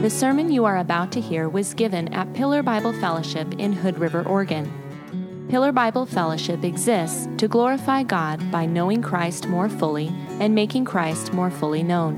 [0.00, 3.98] The sermon you are about to hear was given at Pillar Bible Fellowship in Hood
[3.98, 5.46] River, Oregon.
[5.50, 10.10] Pillar Bible Fellowship exists to glorify God by knowing Christ more fully
[10.40, 12.16] and making Christ more fully known.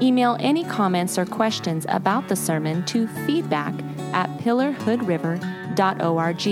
[0.00, 3.74] Email any comments or questions about the sermon to feedback
[4.14, 6.46] at pillarhoodriver.org.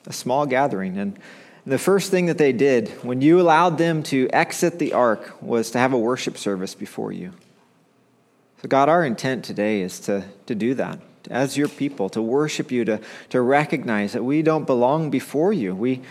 [0.08, 0.98] a small gathering.
[0.98, 1.20] And
[1.66, 5.70] the first thing that they did when you allowed them to exit the ark was
[5.72, 7.34] to have a worship service before you.
[8.66, 11.00] So, God, our intent today is to, to do that
[11.30, 13.00] as your people, to worship you, to,
[13.30, 15.76] to recognize that we don't belong before you.
[15.76, 16.02] We,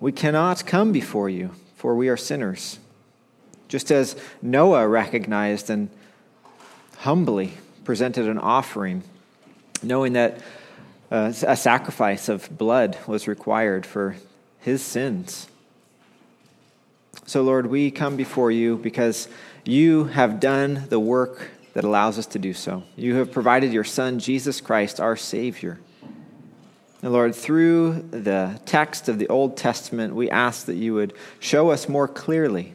[0.00, 2.80] we cannot come before you, for we are sinners.
[3.68, 5.88] Just as Noah recognized and
[6.96, 7.52] humbly
[7.84, 9.04] presented an offering,
[9.80, 10.40] knowing that
[11.12, 14.16] uh, a sacrifice of blood was required for
[14.58, 15.46] his sins.
[17.24, 19.28] So, Lord, we come before you because
[19.64, 22.82] you have done the work that allows us to do so.
[22.96, 25.78] You have provided your Son, Jesus Christ, our Savior.
[27.02, 31.70] And Lord, through the text of the Old Testament, we ask that you would show
[31.70, 32.72] us more clearly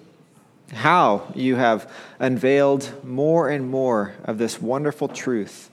[0.72, 5.72] how you have unveiled more and more of this wonderful truth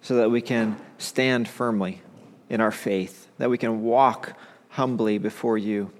[0.00, 2.00] so that we can stand firmly
[2.48, 4.32] in our faith, that we can walk
[4.70, 5.90] humbly before you,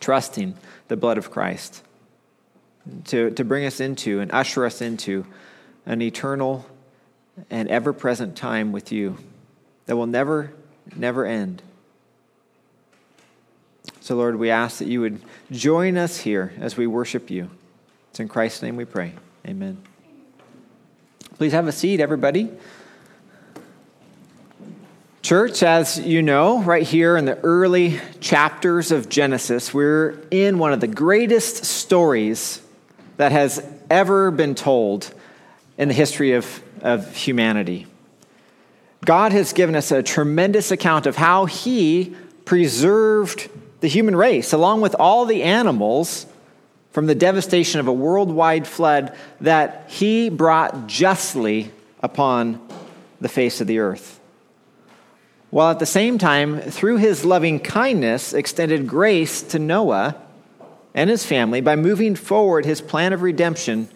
[0.00, 0.54] trusting
[0.88, 1.82] the blood of Christ
[3.06, 5.24] to, to bring us into and usher us into
[5.86, 6.66] an eternal
[7.50, 9.18] and ever present time with you
[9.86, 10.52] that will never,
[10.94, 11.62] never end.
[14.00, 15.20] So, Lord, we ask that you would
[15.50, 17.50] join us here as we worship you.
[18.10, 19.12] It's in Christ's name we pray.
[19.46, 19.82] Amen.
[21.36, 22.50] Please have a seat, everybody.
[25.22, 30.72] Church, as you know, right here in the early chapters of Genesis, we're in one
[30.72, 32.60] of the greatest stories
[33.18, 35.14] that has ever been told
[35.82, 37.88] in the history of, of humanity.
[39.04, 43.50] God has given us a tremendous account of how He preserved
[43.80, 46.26] the human race, along with all the animals,
[46.92, 52.60] from the devastation of a worldwide flood that He brought justly upon
[53.20, 54.20] the face of the earth.
[55.50, 60.14] While at the same time, through His loving kindness, extended grace to Noah
[60.94, 63.88] and his family by moving forward His plan of redemption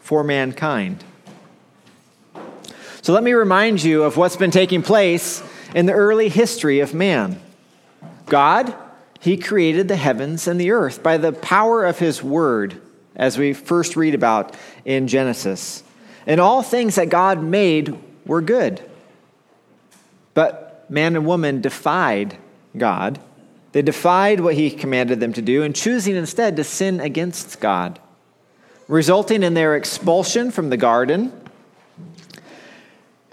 [0.00, 1.04] for mankind.
[3.02, 5.42] So let me remind you of what's been taking place
[5.74, 7.40] in the early history of man.
[8.26, 8.74] God,
[9.20, 12.80] He created the heavens and the earth by the power of His word,
[13.16, 15.82] as we first read about in Genesis.
[16.26, 18.82] And all things that God made were good.
[20.34, 22.36] But man and woman defied
[22.76, 23.18] God.
[23.72, 27.98] They defied what He commanded them to do and choosing instead to sin against God,
[28.90, 31.32] resulting in their expulsion from the garden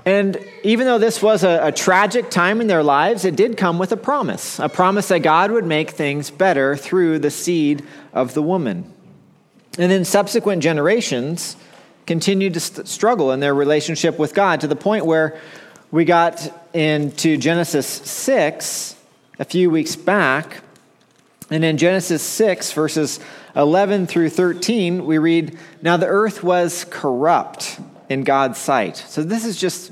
[0.07, 3.77] and even though this was a, a, tragic time in their lives, it did come
[3.77, 8.33] with a promise a promise that God would make things better through the seed of
[8.33, 8.89] the woman.
[9.77, 11.57] And then subsequent generations
[12.05, 15.41] continued to st- struggle in their relationship with God to the point where
[15.91, 18.95] we got into Genesis 6
[19.39, 20.63] a few weeks back.
[21.49, 23.19] And in Genesis 6, verses
[23.57, 28.97] 11 through 13, we read, Now the earth was corrupt in God's sight.
[28.97, 29.91] So this is just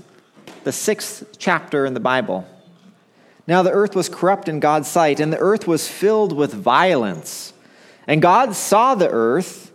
[0.63, 2.47] the sixth chapter in the Bible.
[3.47, 7.53] Now the earth was corrupt in God's sight, and the earth was filled with violence.
[8.07, 9.71] And God saw the earth,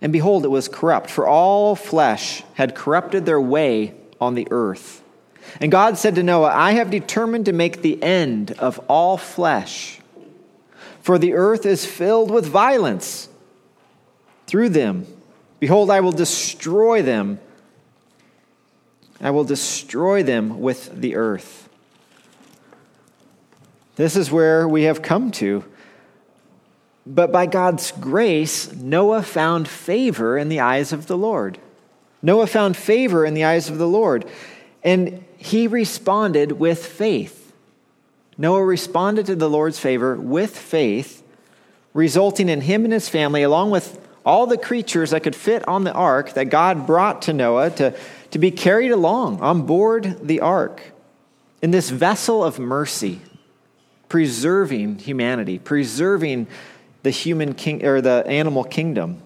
[0.00, 5.02] and behold, it was corrupt, for all flesh had corrupted their way on the earth.
[5.60, 9.99] And God said to Noah, I have determined to make the end of all flesh,
[11.10, 13.28] for the earth is filled with violence
[14.46, 15.04] through them.
[15.58, 17.40] Behold, I will destroy them
[19.20, 21.68] I will destroy them with the earth.
[23.96, 25.64] This is where we have come to.
[27.04, 31.58] But by God's grace, Noah found favor in the eyes of the Lord.
[32.22, 34.26] Noah found favor in the eyes of the Lord,
[34.84, 37.39] and he responded with faith.
[38.40, 41.22] Noah responded to the Lord's favor with faith,
[41.92, 45.84] resulting in him and his family, along with all the creatures that could fit on
[45.84, 47.94] the ark that God brought to Noah to,
[48.30, 50.82] to be carried along on board the ark
[51.60, 53.20] in this vessel of mercy,
[54.08, 56.46] preserving humanity, preserving
[57.02, 59.20] the human king or the animal kingdom.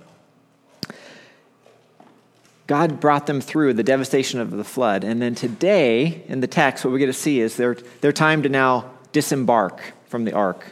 [2.67, 5.05] God brought them through the devastation of the flood.
[5.05, 8.43] And then today, in the text, what we get to see is their, their time
[8.43, 10.67] to now disembark from the ark,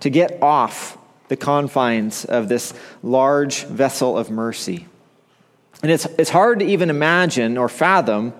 [0.00, 0.98] to get off
[1.28, 4.86] the confines of this large vessel of mercy.
[5.82, 8.34] And it's, it's hard to even imagine or fathom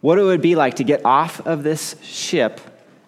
[0.00, 2.60] what it would be like to get off of this ship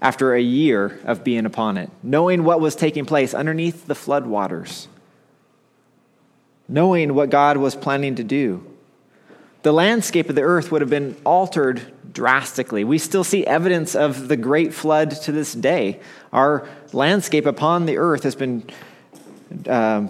[0.02, 4.88] after a year of being upon it, knowing what was taking place underneath the floodwaters,
[6.68, 8.75] knowing what God was planning to do
[9.66, 11.82] the landscape of the earth would have been altered
[12.12, 12.84] drastically.
[12.84, 15.98] We still see evidence of the great flood to this day.
[16.32, 18.62] Our landscape upon the earth has been
[19.68, 20.06] uh,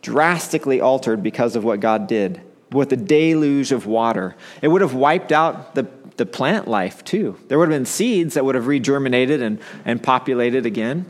[0.00, 4.36] drastically altered because of what God did with the deluge of water.
[4.62, 7.36] It would have wiped out the, the plant life too.
[7.48, 11.04] There would have been seeds that would have regerminated and, and populated again.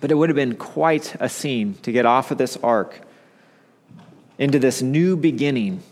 [0.00, 3.00] But it would have been quite a scene to get off of this ark
[4.38, 5.82] into this new beginning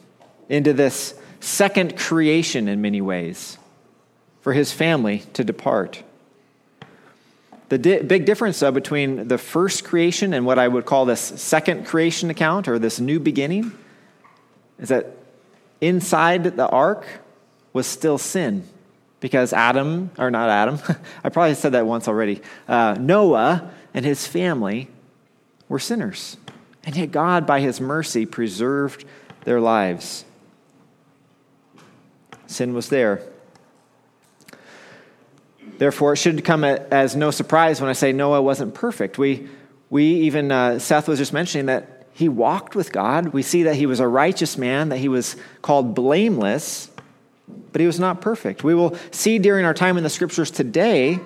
[0.50, 3.56] into this second creation in many ways
[4.42, 6.02] for his family to depart.
[7.70, 11.20] The di- big difference, though, between the first creation and what I would call this
[11.20, 13.72] second creation account or this new beginning
[14.78, 15.06] is that
[15.80, 17.06] inside the ark
[17.72, 18.66] was still sin
[19.20, 20.80] because Adam, or not Adam,
[21.24, 24.88] I probably said that once already, uh, Noah and his family
[25.68, 26.36] were sinners.
[26.82, 29.04] And yet God, by his mercy, preserved
[29.44, 30.24] their lives.
[32.50, 33.22] Sin was there.
[35.78, 39.18] Therefore, it should come as no surprise when I say Noah wasn't perfect.
[39.18, 39.48] We,
[39.88, 43.28] we even, uh, Seth was just mentioning that he walked with God.
[43.28, 46.90] We see that he was a righteous man, that he was called blameless,
[47.72, 48.64] but he was not perfect.
[48.64, 51.20] We will see during our time in the scriptures today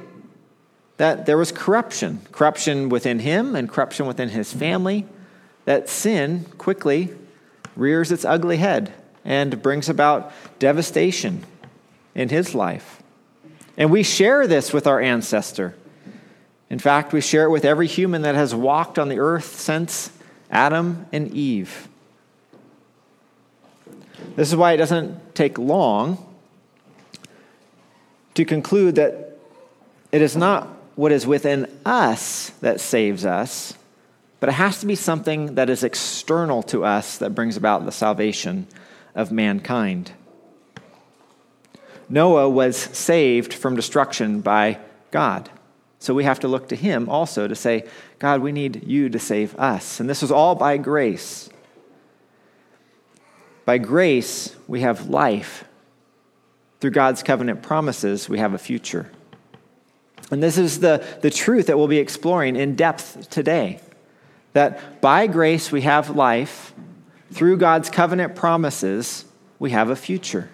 [0.98, 5.06] that there was corruption corruption within him and corruption within his family,
[5.64, 7.10] that sin quickly
[7.74, 8.92] rears its ugly head
[9.24, 11.44] and brings about devastation
[12.14, 13.02] in his life.
[13.76, 15.74] And we share this with our ancestor.
[16.70, 20.10] In fact, we share it with every human that has walked on the earth since
[20.50, 21.88] Adam and Eve.
[24.36, 26.34] This is why it doesn't take long
[28.34, 29.38] to conclude that
[30.12, 33.74] it is not what is within us that saves us,
[34.40, 37.92] but it has to be something that is external to us that brings about the
[37.92, 38.66] salvation
[39.14, 40.12] of mankind.
[42.08, 44.78] Noah was saved from destruction by
[45.10, 45.50] God.
[45.98, 47.88] So we have to look to him also to say,
[48.18, 50.00] God, we need you to save us.
[50.00, 51.48] And this was all by grace.
[53.64, 55.64] By grace, we have life.
[56.80, 59.10] Through God's covenant promises, we have a future.
[60.30, 63.80] And this is the, the truth that we'll be exploring in depth today.
[64.52, 66.74] That by grace, we have life
[67.32, 69.24] through God's covenant promises,
[69.58, 70.50] we have a future.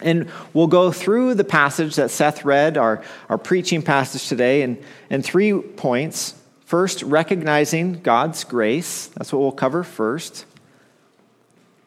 [0.00, 4.82] And we'll go through the passage that Seth read, our, our preaching passage today, in,
[5.10, 6.34] in three points.
[6.64, 9.08] First, recognizing God's grace.
[9.08, 10.46] That's what we'll cover first.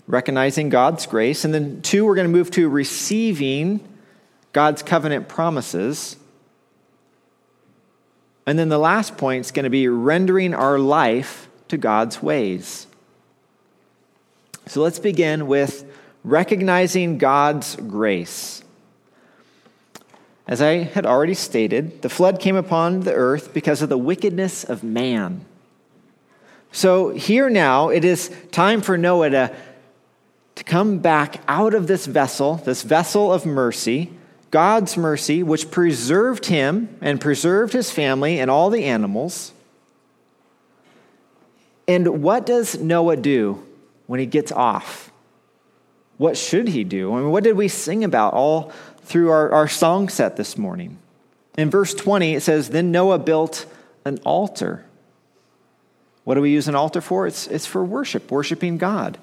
[0.08, 1.46] Recognizing God's grace.
[1.46, 3.80] And then, two, we're going to move to receiving
[4.52, 6.18] God's covenant promises.
[8.46, 12.86] And then the last point is going to be rendering our life to God's ways.
[14.66, 15.86] So let's begin with
[16.24, 18.64] recognizing God's grace.
[20.48, 24.64] As I had already stated, the flood came upon the earth because of the wickedness
[24.64, 25.46] of man.
[26.72, 29.56] So here now, it is time for Noah to,
[30.56, 34.12] to come back out of this vessel, this vessel of mercy,
[34.50, 39.54] God's mercy, which preserved him and preserved his family and all the animals.
[41.88, 43.64] And what does Noah do?
[44.08, 45.12] When he gets off?
[46.18, 47.14] What should he do?
[47.14, 50.98] I mean, what did we sing about all through our, our song set this morning?
[51.58, 53.66] In verse 20, it says, Then Noah built
[54.06, 54.86] an altar.
[56.24, 57.28] What do we use an altar for?
[57.28, 59.18] It's, it's for worship, worshiping God.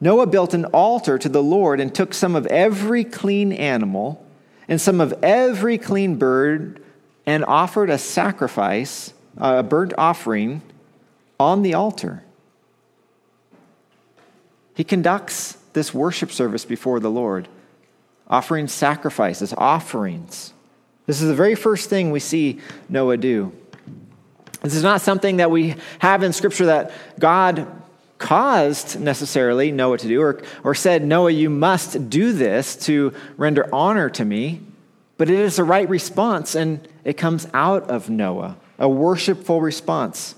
[0.00, 4.24] Noah built an altar to the Lord and took some of every clean animal
[4.68, 6.82] and some of every clean bird
[7.26, 10.62] and offered a sacrifice, a burnt offering,
[11.38, 12.22] on the altar.
[14.80, 17.48] He conducts this worship service before the Lord,
[18.26, 20.54] offering sacrifices, offerings.
[21.04, 23.52] This is the very first thing we see Noah do.
[24.62, 27.66] This is not something that we have in Scripture that God
[28.16, 33.68] caused necessarily Noah to do or, or said, Noah, you must do this to render
[33.74, 34.62] honor to me,
[35.18, 40.36] but it is the right response and it comes out of Noah, a worshipful response.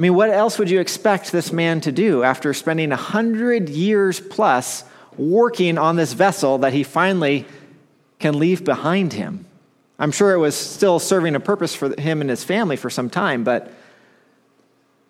[0.00, 3.68] I mean, what else would you expect this man to do after spending a hundred
[3.68, 4.82] years plus
[5.18, 7.44] working on this vessel that he finally
[8.18, 9.44] can leave behind him?
[9.98, 13.10] I'm sure it was still serving a purpose for him and his family for some
[13.10, 13.74] time, but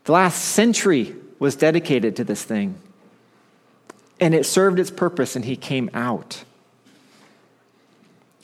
[0.06, 2.74] the last century was dedicated to this thing.
[4.18, 6.42] And it served its purpose, and he came out.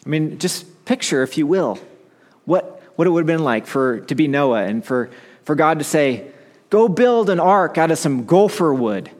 [0.04, 1.80] I mean, just picture, if you will,
[2.44, 5.10] what, what it would have been like for, to be Noah and for,
[5.42, 6.30] for God to say,
[6.70, 9.10] Go build an ark out of some gopher wood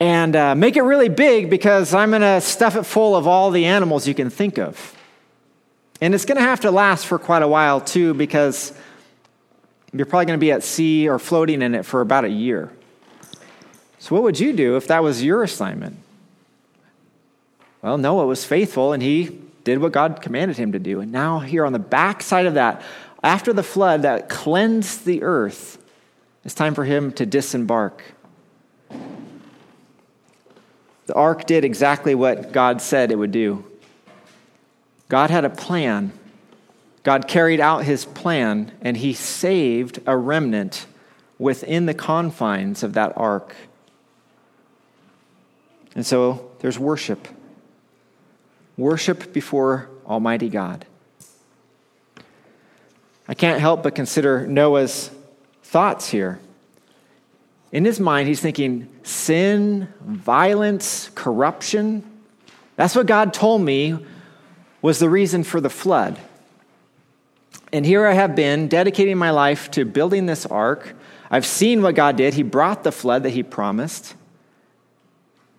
[0.00, 3.50] and uh, make it really big because I'm going to stuff it full of all
[3.50, 4.96] the animals you can think of.
[6.00, 8.72] And it's going to have to last for quite a while, too, because
[9.92, 12.72] you're probably going to be at sea or floating in it for about a year.
[13.98, 15.98] So, what would you do if that was your assignment?
[17.82, 21.00] Well, Noah was faithful and he did what God commanded him to do.
[21.00, 22.82] And now, here on the backside of that,
[23.22, 25.76] after the flood that cleansed the earth,
[26.44, 28.02] it's time for him to disembark.
[31.06, 33.64] The ark did exactly what God said it would do.
[35.08, 36.12] God had a plan.
[37.02, 40.86] God carried out his plan, and he saved a remnant
[41.38, 43.56] within the confines of that ark.
[45.94, 47.26] And so there's worship
[48.80, 50.86] worship before Almighty God.
[53.28, 55.10] I can't help but consider Noah's
[55.70, 56.40] thoughts here.
[57.70, 62.02] In his mind, he's thinking sin, violence, corruption.
[62.74, 64.04] That's what God told me
[64.82, 66.18] was the reason for the flood.
[67.72, 70.96] And here I have been dedicating my life to building this ark.
[71.30, 72.34] I've seen what God did.
[72.34, 74.16] He brought the flood that He promised.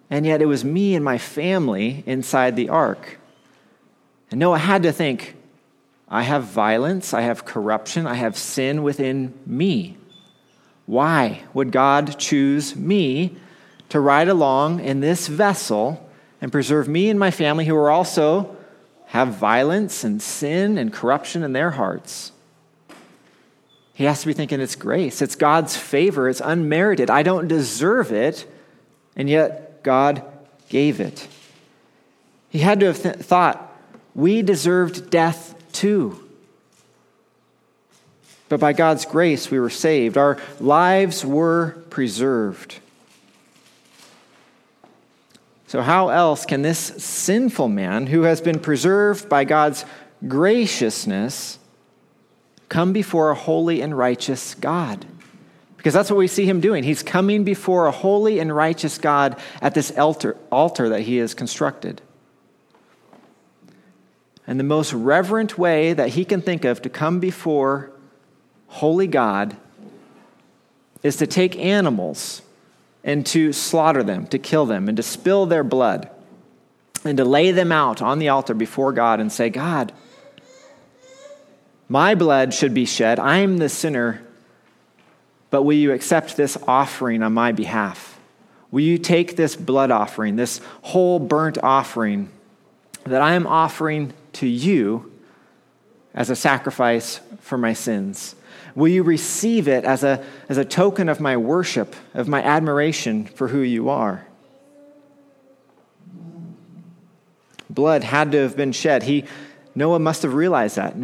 [0.09, 3.17] And yet it was me and my family inside the ark.
[4.29, 5.37] And Noah had to think
[6.09, 9.95] I have violence, I have corruption, I have sin within me.
[10.91, 13.37] Why would God choose me
[13.87, 16.05] to ride along in this vessel
[16.41, 18.57] and preserve me and my family who are also
[19.05, 22.33] have violence and sin and corruption in their hearts.
[23.93, 27.09] He has to be thinking it's grace, it's God's favor, it's unmerited.
[27.09, 28.45] I don't deserve it,
[29.15, 30.25] and yet God
[30.67, 31.25] gave it.
[32.49, 33.73] He had to have th- thought,
[34.13, 36.20] we deserved death too.
[38.51, 40.17] But by God's grace, we were saved.
[40.17, 42.79] Our lives were preserved.
[45.67, 49.85] So, how else can this sinful man, who has been preserved by God's
[50.27, 51.59] graciousness,
[52.67, 55.05] come before a holy and righteous God?
[55.77, 56.83] Because that's what we see him doing.
[56.83, 61.33] He's coming before a holy and righteous God at this altar, altar that he has
[61.33, 62.01] constructed.
[64.45, 67.90] And the most reverent way that he can think of to come before
[68.71, 69.55] holy God
[71.03, 72.41] is to take animals
[73.03, 76.09] and to slaughter them, to kill them, and to spill their blood,
[77.03, 79.91] and to lay them out on the altar before God and say, God,
[81.89, 83.19] my blood should be shed.
[83.19, 84.21] I'm the sinner,
[85.49, 88.19] but will you accept this offering on my behalf?
[88.69, 92.29] Will you take this blood offering, this whole burnt offering
[93.03, 95.11] that I am offering to you
[96.13, 98.35] as a sacrifice for my sins?
[98.75, 103.25] Will you receive it as a, as a token of my worship, of my admiration
[103.25, 104.25] for who you are?
[107.69, 109.03] Blood had to have been shed.
[109.03, 109.25] He,
[109.75, 110.95] Noah must have realized that.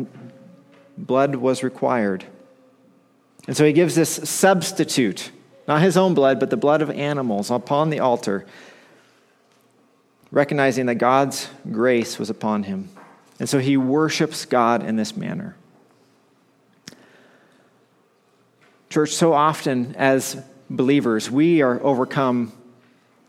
[0.97, 2.25] Blood was required.
[3.47, 5.31] And so he gives this substitute,
[5.67, 8.45] not his own blood, but the blood of animals upon the altar,
[10.31, 12.89] recognizing that God's grace was upon him.
[13.39, 15.55] And so he worships God in this manner.
[18.89, 22.53] Church, so often as believers, we are overcome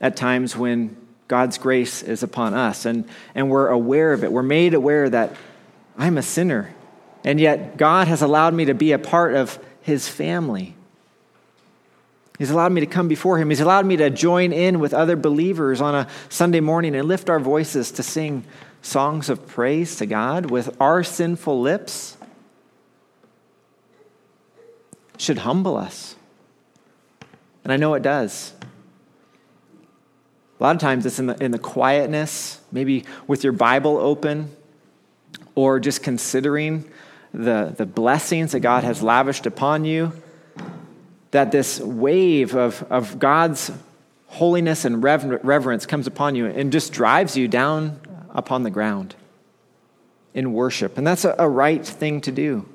[0.00, 0.96] at times when
[1.26, 4.32] God's grace is upon us and, and we're aware of it.
[4.32, 5.34] We're made aware that
[5.96, 6.72] I'm a sinner,
[7.24, 10.74] and yet God has allowed me to be a part of His family.
[12.38, 13.50] He's allowed me to come before Him.
[13.50, 17.28] He's allowed me to join in with other believers on a Sunday morning and lift
[17.28, 18.44] our voices to sing
[18.80, 22.16] songs of praise to God with our sinful lips
[25.18, 26.16] should humble us.
[27.64, 28.54] And I know it does.
[30.58, 34.50] A lot of times it's in the, in the quietness, maybe with your Bible open,
[35.54, 36.90] or just considering
[37.34, 40.12] the, the blessings that God has lavished upon you.
[41.30, 43.70] that this wave of, of God's
[44.28, 49.14] holiness and reverence comes upon you and just drives you down upon the ground
[50.34, 50.98] in worship.
[50.98, 52.66] And that's a, a right thing to do.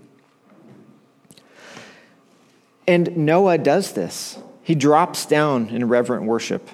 [2.88, 4.38] And Noah does this.
[4.62, 6.70] He drops down in reverent worship.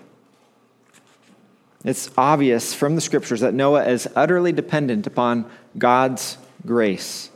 [1.85, 7.29] It's obvious from the scriptures that Noah is utterly dependent upon God's grace.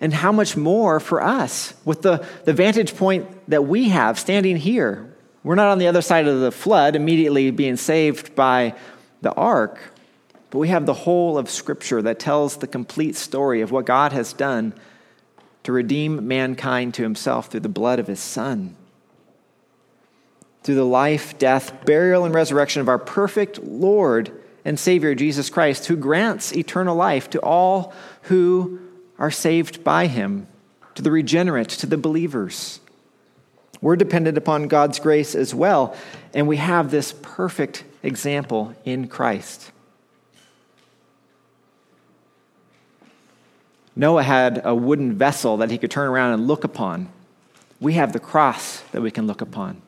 [0.00, 4.56] And how much more for us with the, the vantage point that we have standing
[4.56, 5.12] here.
[5.42, 8.74] We're not on the other side of the flood, immediately being saved by
[9.22, 9.78] the ark,
[10.50, 14.12] but we have the whole of Scripture that tells the complete story of what God
[14.12, 14.74] has done
[15.66, 18.76] to redeem mankind to himself through the blood of his Son.
[20.62, 24.30] Through the life, death, burial, and resurrection of our perfect Lord
[24.64, 27.92] and Savior, Jesus Christ, who grants eternal life to all
[28.22, 28.78] who
[29.18, 30.46] are saved by him,
[30.94, 32.78] to the regenerate, to the believers.
[33.80, 35.96] We're dependent upon God's grace as well,
[36.32, 39.72] and we have this perfect example in Christ.
[43.98, 47.08] Noah had a wooden vessel that he could turn around and look upon.
[47.80, 49.80] We have the cross that we can look upon.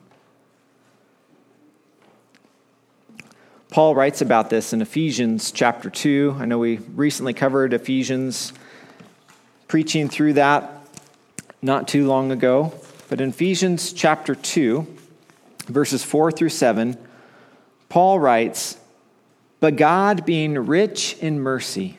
[3.70, 6.36] Paul writes about this in Ephesians chapter 2.
[6.40, 8.54] I know we recently covered Ephesians,
[9.68, 10.88] preaching through that
[11.60, 12.72] not too long ago.
[13.10, 14.86] But in Ephesians chapter 2,
[15.66, 16.96] verses 4 through 7,
[17.90, 18.78] Paul writes,
[19.60, 21.98] But God, being rich in mercy,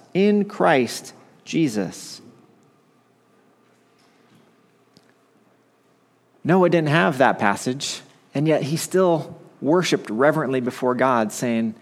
[0.13, 1.13] in Christ
[1.45, 2.21] Jesus.
[6.43, 8.01] Noah didn't have that passage,
[8.33, 11.75] and yet he still worshiped reverently before God, saying,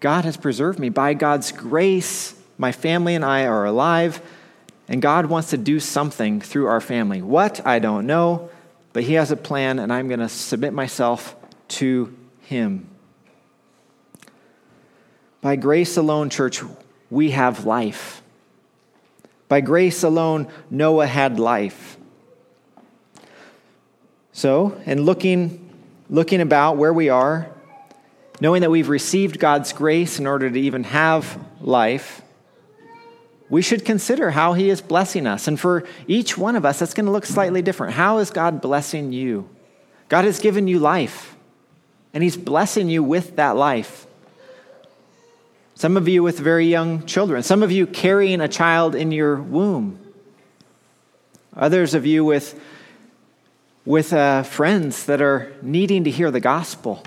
[0.00, 0.88] God has preserved me.
[0.88, 4.22] By God's grace, my family and I are alive,
[4.86, 7.22] and God wants to do something through our family.
[7.22, 7.66] What?
[7.66, 8.50] I don't know,
[8.92, 11.34] but He has a plan, and I'm going to submit myself
[11.68, 12.88] to Him.
[15.40, 16.62] By grace alone, church,
[17.10, 18.22] we have life.
[19.48, 21.96] By grace alone, Noah had life.
[24.32, 25.68] So, in looking,
[26.10, 27.50] looking about where we are,
[28.40, 32.22] knowing that we've received God's grace in order to even have life,
[33.50, 35.48] we should consider how He is blessing us.
[35.48, 37.94] And for each one of us, that's going to look slightly different.
[37.94, 39.48] How is God blessing you?
[40.08, 41.36] God has given you life,
[42.12, 44.06] and He's blessing you with that life.
[45.78, 49.36] Some of you with very young children, some of you carrying a child in your
[49.40, 50.00] womb,
[51.54, 52.60] others of you with,
[53.84, 57.04] with uh, friends that are needing to hear the gospel.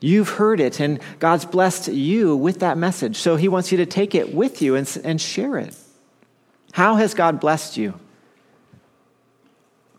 [0.00, 3.18] You've heard it, and God's blessed you with that message.
[3.18, 5.76] So He wants you to take it with you and, and share it.
[6.72, 7.94] How has God blessed you?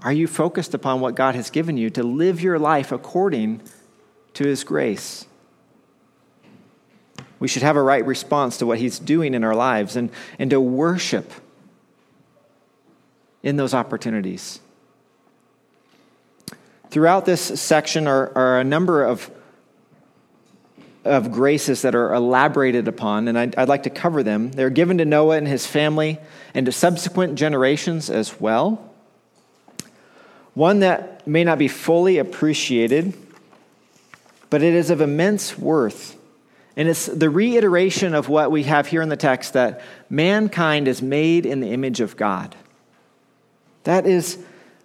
[0.01, 3.61] Are you focused upon what God has given you to live your life according
[4.33, 5.25] to His grace?
[7.45, 10.49] We should have a right response to what He's doing in our lives and, and
[10.49, 11.31] to worship
[13.43, 14.59] in those opportunities.
[16.89, 19.29] Throughout this section are, are a number of,
[21.03, 24.51] of graces that are elaborated upon, and I'd, I'd like to cover them.
[24.51, 26.17] They're given to Noah and his family
[26.55, 28.91] and to subsequent generations as well.
[30.55, 33.13] One that may not be fully appreciated,
[34.49, 36.14] but it is of immense worth
[36.77, 41.01] and it's the reiteration of what we have here in the text that mankind is
[41.01, 42.55] made in the image of God.
[43.83, 44.37] That is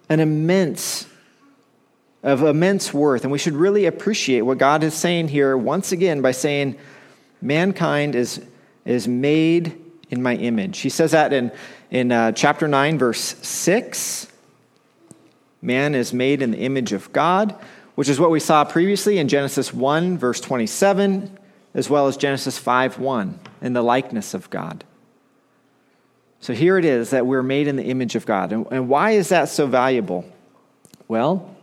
[0.07, 1.05] an immense,
[2.23, 3.23] of immense worth.
[3.23, 6.77] And we should really appreciate what God is saying here once again by saying,
[7.41, 8.41] mankind is,
[8.85, 9.77] is made
[10.09, 10.79] in my image.
[10.79, 11.51] He says that in,
[11.89, 14.27] in uh, chapter 9, verse 6.
[15.61, 17.55] Man is made in the image of God,
[17.95, 21.37] which is what we saw previously in Genesis 1, verse 27
[21.73, 24.83] as well as Genesis 5 1 in the likeness of God.
[26.39, 28.51] So here it is that we're made in the image of God.
[28.51, 30.25] And, and why is that so valuable?
[31.07, 31.55] Well,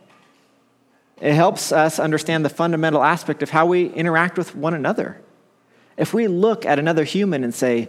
[1.20, 5.20] it helps us understand the fundamental aspect of how we interact with one another.
[5.96, 7.88] If we look at another human and say,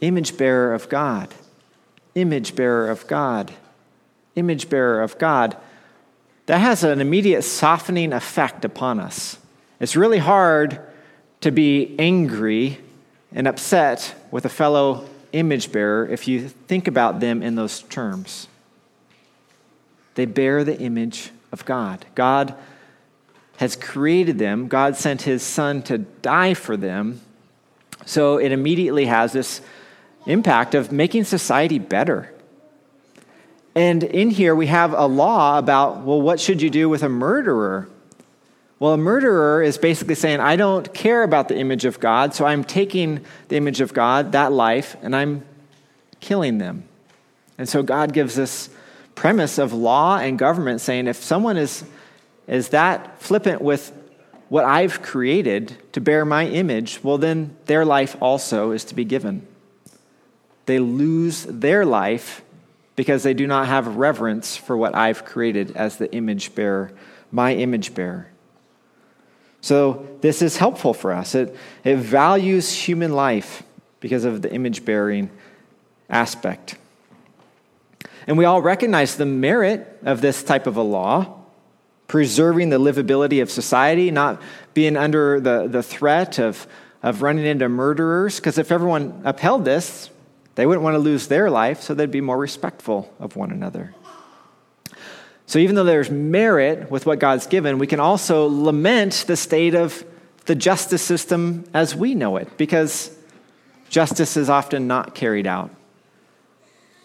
[0.00, 1.34] image bearer of God,
[2.14, 3.52] image bearer of God,
[4.36, 5.54] image bearer of God,
[6.46, 9.38] that has an immediate softening effect upon us.
[9.80, 10.80] It's really hard
[11.40, 12.78] to be angry
[13.32, 18.48] and upset with a fellow image bearer if you think about them in those terms.
[20.14, 22.06] They bear the image of God.
[22.14, 22.54] God
[23.58, 27.20] has created them, God sent his son to die for them.
[28.04, 29.62] So it immediately has this
[30.26, 32.32] impact of making society better.
[33.74, 37.08] And in here, we have a law about, well, what should you do with a
[37.08, 37.88] murderer?
[38.78, 42.44] Well, a murderer is basically saying, I don't care about the image of God, so
[42.44, 45.46] I'm taking the image of God, that life, and I'm
[46.20, 46.84] killing them.
[47.56, 48.68] And so God gives this
[49.14, 51.84] premise of law and government saying if someone is,
[52.46, 53.92] is that flippant with
[54.50, 59.06] what I've created to bear my image, well, then their life also is to be
[59.06, 59.46] given.
[60.66, 62.42] They lose their life
[62.94, 66.92] because they do not have reverence for what I've created as the image bearer,
[67.32, 68.28] my image bearer.
[69.60, 71.34] So, this is helpful for us.
[71.34, 73.62] It, it values human life
[74.00, 75.30] because of the image bearing
[76.08, 76.76] aspect.
[78.26, 81.40] And we all recognize the merit of this type of a law,
[82.08, 84.40] preserving the livability of society, not
[84.74, 86.66] being under the, the threat of,
[87.02, 88.36] of running into murderers.
[88.36, 90.10] Because if everyone upheld this,
[90.56, 93.94] they wouldn't want to lose their life, so they'd be more respectful of one another.
[95.46, 99.74] So even though there's merit with what God's given, we can also lament the state
[99.74, 100.04] of
[100.46, 103.16] the justice system as we know it, because
[103.88, 105.70] justice is often not carried out.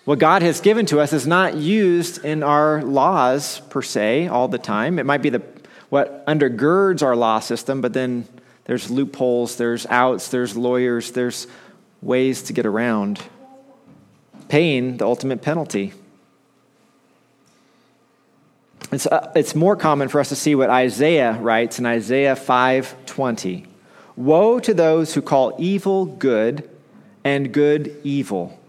[0.06, 4.48] What God has given to us is not used in our laws per se all
[4.48, 4.98] the time.
[4.98, 5.44] It might be the,
[5.90, 8.28] what undergirds our law system, but then
[8.66, 11.46] there's loopholes, there's outs, there's lawyers, there's
[12.02, 13.22] ways to get around
[14.50, 15.94] paying the ultimate penalty.
[18.92, 23.66] It's, uh, it's more common for us to see what Isaiah writes in Isaiah 5:20.
[24.16, 26.70] Woe to those who call evil good
[27.24, 28.60] and good evil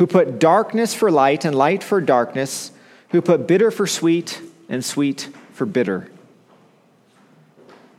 [0.00, 2.72] who put darkness for light and light for darkness,
[3.10, 6.10] who put bitter for sweet and sweet for bitter.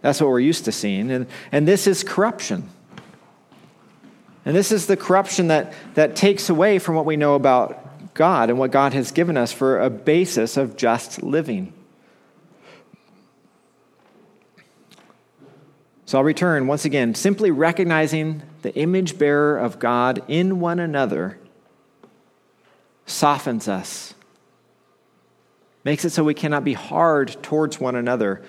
[0.01, 1.11] That's what we're used to seeing.
[1.11, 2.67] And, and this is corruption.
[4.45, 8.49] And this is the corruption that, that takes away from what we know about God
[8.49, 11.73] and what God has given us for a basis of just living.
[16.05, 21.39] So I'll return once again, simply recognizing the image bearer of God in one another
[23.05, 24.13] softens us,
[25.83, 28.41] makes it so we cannot be hard towards one another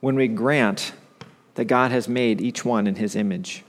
[0.00, 0.92] when we grant
[1.54, 3.64] that God has made each one in his image.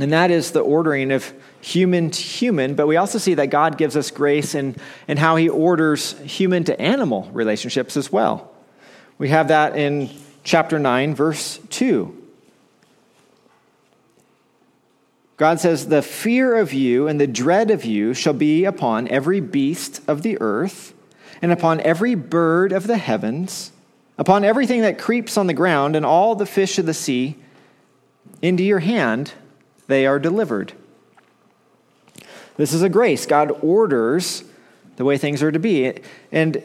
[0.00, 1.32] And that is the ordering of
[1.64, 4.76] human to human, but we also see that God gives us grace in,
[5.08, 8.52] in how he orders human to animal relationships as well.
[9.16, 10.10] We have that in
[10.42, 12.22] chapter 9, verse 2.
[15.38, 19.40] God says, The fear of you and the dread of you shall be upon every
[19.40, 20.92] beast of the earth,
[21.40, 23.72] and upon every bird of the heavens,
[24.18, 27.36] upon everything that creeps on the ground, and all the fish of the sea.
[28.42, 29.32] Into your hand
[29.86, 30.74] they are delivered.
[32.56, 33.26] This is a grace.
[33.26, 34.44] God orders
[34.96, 35.92] the way things are to be.
[36.30, 36.62] And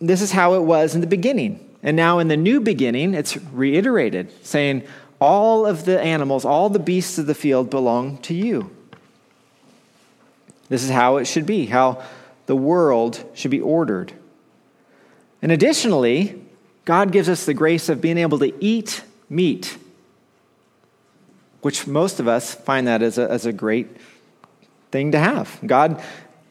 [0.00, 1.60] this is how it was in the beginning.
[1.82, 4.84] And now in the new beginning, it's reiterated, saying,
[5.20, 8.74] all of the animals, all the beasts of the field belong to you.
[10.68, 12.02] This is how it should be, how
[12.46, 14.12] the world should be ordered.
[15.42, 16.42] And additionally,
[16.84, 19.76] God gives us the grace of being able to eat meat,
[21.60, 23.88] which most of us find that as a, as a great
[24.94, 25.58] thing to have.
[25.66, 26.00] God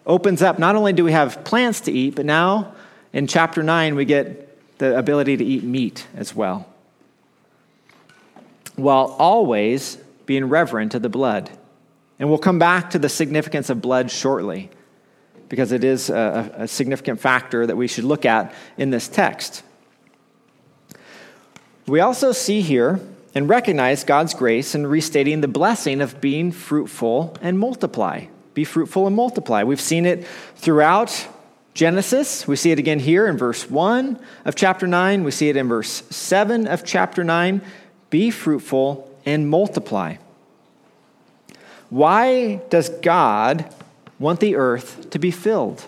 [0.05, 2.75] opens up, not only do we have plants to eat, but now
[3.13, 6.67] in chapter 9, we get the ability to eat meat as well
[8.75, 11.49] while always being reverent to the blood.
[12.19, 14.69] And we'll come back to the significance of blood shortly
[15.47, 19.63] because it is a, a, significant factor that we should look at in this text.
[21.87, 22.99] We also see here
[23.33, 28.25] and recognize God's grace in restating the blessing of being fruitful and multiply.
[28.53, 29.63] Be fruitful and multiply.
[29.63, 31.27] We've seen it throughout
[31.73, 32.47] Genesis.
[32.47, 35.23] We see it again here in verse 1 of chapter 9.
[35.23, 37.61] We see it in verse 7 of chapter 9
[38.13, 40.17] be fruitful, and multiply.
[41.89, 43.73] Why does God
[44.19, 45.83] want the earth to be filled?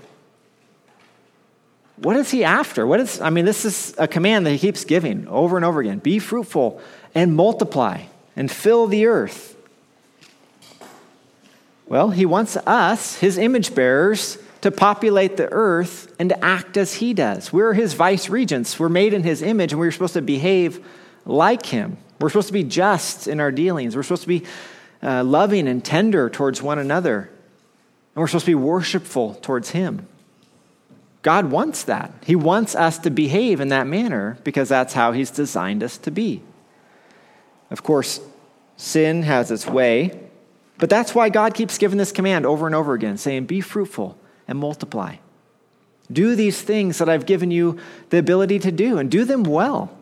[1.98, 2.88] What is he after?
[2.88, 5.82] What is I mean this is a command that he keeps giving over and over
[5.82, 6.00] again.
[6.00, 6.82] Be fruitful
[7.14, 9.55] and multiply and fill the earth.
[11.88, 16.96] Well, he wants us, his image bearers, to populate the earth and to act as
[16.96, 17.54] he does.
[17.54, 18.80] We're his vice regents.
[18.80, 20.84] We're made in his image, and we're supposed to behave
[21.26, 21.98] like him.
[22.20, 23.96] We're supposed to be just in our dealings.
[23.96, 24.44] We're supposed to be
[25.04, 27.30] uh, loving and tender towards one another.
[28.16, 30.08] And we're supposed to be worshipful towards him.
[31.22, 32.14] God wants that.
[32.26, 36.12] He wants us to behave in that manner because that's how he's designed us to
[36.12, 36.42] be.
[37.70, 38.20] Of course,
[38.78, 40.25] sin has its way,
[40.78, 44.18] but that's why God keeps giving this command over and over again, saying, Be fruitful
[44.48, 45.18] and multiply.
[46.12, 49.96] Do these things that I've given you the ability to do, and do them well.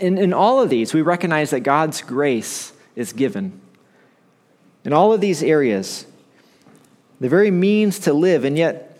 [0.00, 3.60] In, in all of these, we recognize that God's grace is given.
[4.84, 6.06] In all of these areas,
[7.20, 8.98] the very means to live, and yet,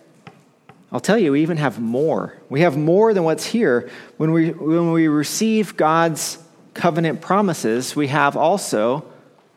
[0.92, 2.36] I'll tell you, we even have more.
[2.48, 3.90] We have more than what's here.
[4.18, 6.38] When we, when we receive God's
[6.74, 9.04] covenant promises, we have also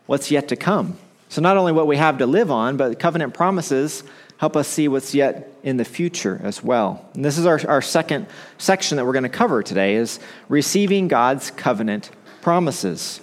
[0.08, 0.98] what's yet to come.
[1.30, 4.04] So, not only what we have to live on, but covenant promises
[4.38, 7.08] help us see what's yet in the future as well.
[7.14, 11.08] And this is our, our second section that we're going to cover today is receiving
[11.08, 13.20] God's covenant promises.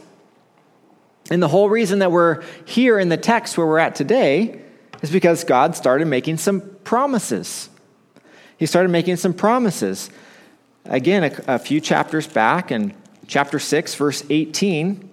[1.30, 4.60] And the whole reason that we're here in the text where we're at today
[5.02, 7.70] is because God started making some promises.
[8.58, 10.10] He started making some promises.
[10.84, 12.92] Again, a, a few chapters back in
[13.26, 15.10] chapter 6, verse 18,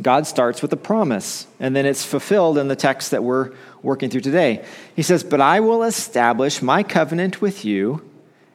[0.00, 3.52] God starts with a promise, and then it's fulfilled in the text that we're
[3.82, 4.64] working through today.
[4.96, 8.08] He says, But I will establish my covenant with you,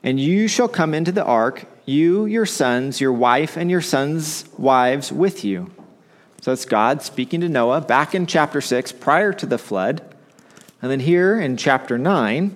[0.03, 4.45] and you shall come into the ark, you, your sons, your wife, and your sons'
[4.57, 5.71] wives with you.
[6.41, 10.01] So it's God speaking to Noah back in chapter 6, prior to the flood.
[10.81, 12.55] And then here in chapter 9,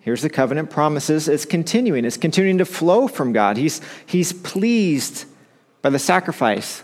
[0.00, 1.28] here's the covenant promises.
[1.28, 3.56] It's continuing, it's continuing to flow from God.
[3.56, 5.26] He's, he's pleased
[5.82, 6.82] by the sacrifice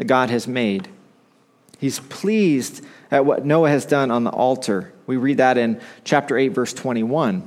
[0.00, 0.88] that God has made.
[1.78, 4.94] He's pleased at what Noah has done on the altar.
[5.06, 7.46] We read that in chapter 8, verse 21.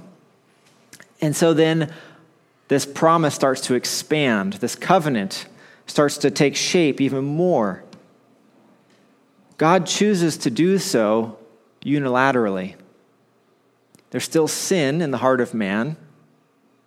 [1.20, 1.92] And so then
[2.68, 5.48] this promise starts to expand, this covenant
[5.88, 7.84] starts to take shape even more.
[9.58, 11.40] God chooses to do so
[11.84, 12.76] unilaterally.
[14.12, 15.98] There's still sin in the heart of man.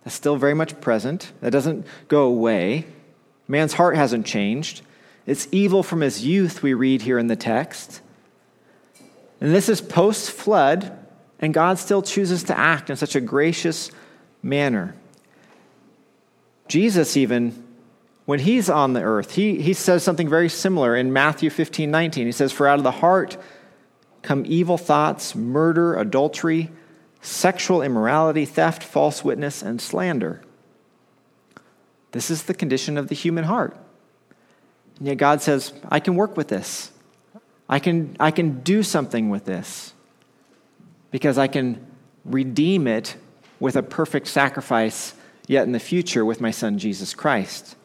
[0.05, 1.33] That's still very much present.
[1.41, 2.85] That doesn't go away.
[3.49, 4.81] Man's heart hasn't changed.
[5.27, 8.01] It's evil from his youth, we read here in the text.
[9.41, 10.97] And this is post flood,
[11.39, 13.91] and God still chooses to act in such a gracious
[14.41, 14.95] manner.
[16.69, 17.65] Jesus, even
[18.25, 22.25] when he's on the earth, he, he says something very similar in Matthew 15 19.
[22.25, 23.37] He says, For out of the heart
[24.21, 26.71] come evil thoughts, murder, adultery,
[27.21, 30.41] sexual immorality, theft, false witness, and slander.
[32.13, 33.77] This is the condition of the human heart.
[34.99, 36.91] And yet God says, I can work with this.
[37.69, 39.93] I can, I can do something with this
[41.11, 41.85] because I can
[42.25, 43.15] redeem it
[43.59, 45.13] with a perfect sacrifice
[45.47, 47.75] yet in the future with my son Jesus Christ.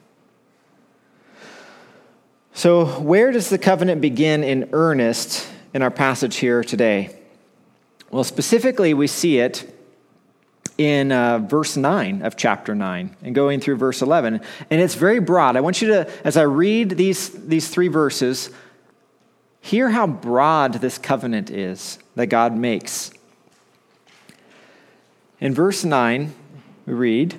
[2.55, 7.17] So, where does the covenant begin in earnest in our passage here today?
[8.11, 9.72] Well, specifically, we see it
[10.79, 14.41] in uh, verse 9 of chapter 9 and going through verse 11.
[14.71, 15.57] And it's very broad.
[15.57, 18.51] I want you to, as I read these, these three verses,
[19.61, 23.13] hear how broad this covenant is that God makes.
[25.41, 26.35] In verse 9,
[26.87, 27.39] we read,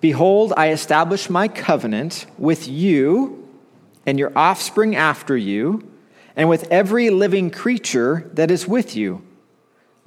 [0.00, 3.48] Behold, I establish my covenant with you
[4.06, 5.86] and your offspring after you,
[6.34, 9.22] and with every living creature that is with you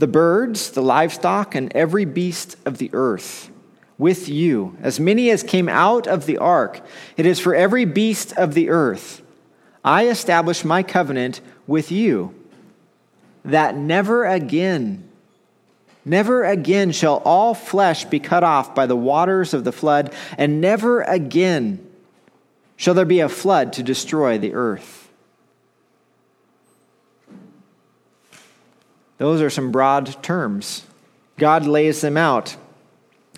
[0.03, 3.49] the birds, the livestock, and every beast of the earth
[3.97, 6.81] with you, as many as came out of the ark.
[7.15, 9.21] It is for every beast of the earth.
[9.81, 12.35] I establish my covenant with you,
[13.45, 15.07] that never again,
[16.03, 20.59] never again shall all flesh be cut off by the waters of the flood, and
[20.59, 21.79] never again
[22.75, 25.02] shall there be a flood to destroy the earth.
[29.17, 30.85] Those are some broad terms.
[31.37, 32.55] God lays them out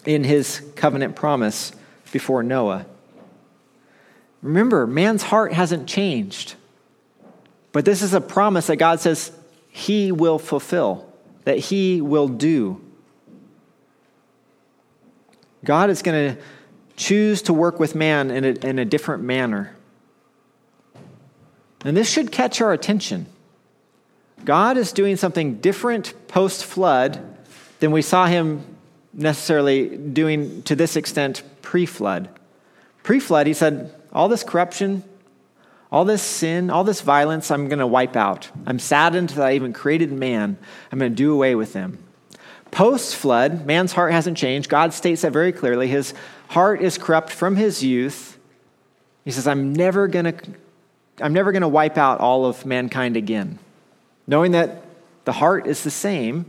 [0.05, 1.71] in his covenant promise
[2.11, 2.85] before Noah.
[4.41, 6.55] Remember, man's heart hasn't changed.
[7.71, 9.31] But this is a promise that God says
[9.69, 11.11] he will fulfill,
[11.43, 12.81] that he will do.
[15.63, 16.41] God is going to
[16.95, 19.75] choose to work with man in a, in a different manner.
[21.83, 23.25] And this should catch our attention.
[24.45, 27.19] God is doing something different post flood
[27.79, 28.63] than we saw him
[29.13, 32.29] necessarily doing to this extent pre flood.
[33.03, 35.03] Pre flood, he said, all this corruption,
[35.91, 38.49] All this sin, all this violence, I'm going to wipe out.
[38.65, 40.58] I'm saddened that I even created man.
[40.91, 41.99] I'm going to do away with them.
[42.71, 44.69] Post flood, man's heart hasn't changed.
[44.69, 45.88] God states that very clearly.
[45.88, 46.13] His
[46.49, 48.38] heart is corrupt from his youth.
[49.23, 50.36] He says, I'm never going to.
[51.21, 53.58] I'm never going to wipe out all of mankind again.
[54.27, 54.83] Knowing that
[55.25, 56.45] the heart is the same,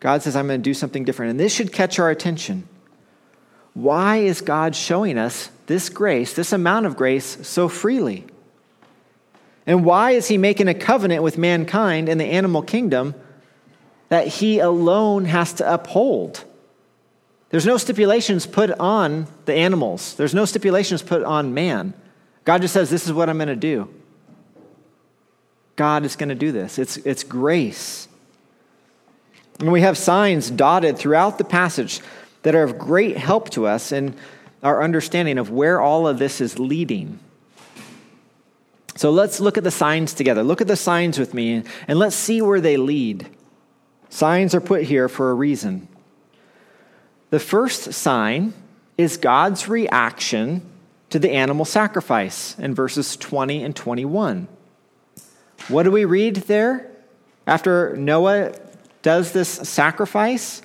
[0.00, 1.30] God says, I'm going to do something different.
[1.30, 2.68] And this should catch our attention.
[3.74, 8.26] Why is God showing us this grace, this amount of grace, so freely?
[9.66, 13.14] And why is He making a covenant with mankind in the animal kingdom
[14.08, 16.44] that He alone has to uphold?
[17.50, 21.94] There's no stipulations put on the animals, there's no stipulations put on man.
[22.44, 23.88] God just says, This is what I'm going to do.
[25.78, 26.78] God is going to do this.
[26.78, 28.08] It's, it's grace.
[29.60, 32.00] And we have signs dotted throughout the passage
[32.42, 34.14] that are of great help to us in
[34.62, 37.20] our understanding of where all of this is leading.
[38.96, 40.42] So let's look at the signs together.
[40.42, 43.28] Look at the signs with me and let's see where they lead.
[44.10, 45.86] Signs are put here for a reason.
[47.30, 48.52] The first sign
[48.96, 50.62] is God's reaction
[51.10, 54.48] to the animal sacrifice in verses 20 and 21.
[55.68, 56.90] What do we read there?
[57.46, 58.54] After Noah
[59.02, 60.62] does this sacrifice,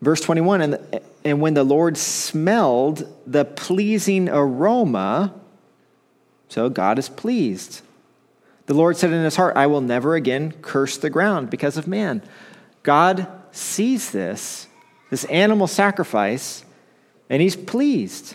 [0.00, 5.34] verse 21 and, and when the Lord smelled the pleasing aroma,
[6.48, 7.82] so God is pleased.
[8.66, 11.86] The Lord said in his heart, I will never again curse the ground because of
[11.86, 12.22] man.
[12.82, 14.66] God sees this,
[15.10, 16.64] this animal sacrifice,
[17.30, 18.34] and he's pleased.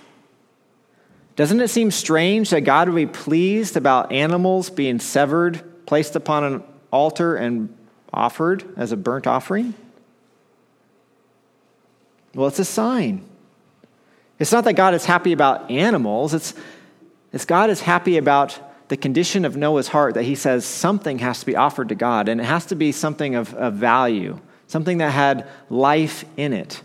[1.37, 6.43] Doesn't it seem strange that God would be pleased about animals being severed, placed upon
[6.43, 7.73] an altar, and
[8.11, 9.75] offered as a burnt offering?
[12.33, 13.23] Well, it's a sign.
[14.39, 16.55] It's not that God is happy about animals, it's,
[17.31, 21.41] it's God is happy about the condition of Noah's heart that he says something has
[21.41, 24.97] to be offered to God, and it has to be something of, of value, something
[24.99, 26.81] that had life in it.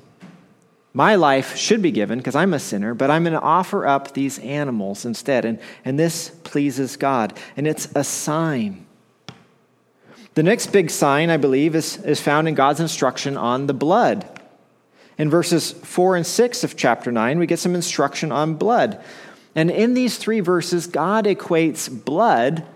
[0.94, 4.12] My life should be given because I'm a sinner, but I'm going to offer up
[4.12, 5.44] these animals instead.
[5.44, 7.38] And, and this pleases God.
[7.56, 8.86] And it's a sign.
[10.34, 14.40] The next big sign, I believe, is, is found in God's instruction on the blood.
[15.18, 19.02] In verses 4 and 6 of chapter 9, we get some instruction on blood.
[19.54, 22.66] And in these three verses, God equates blood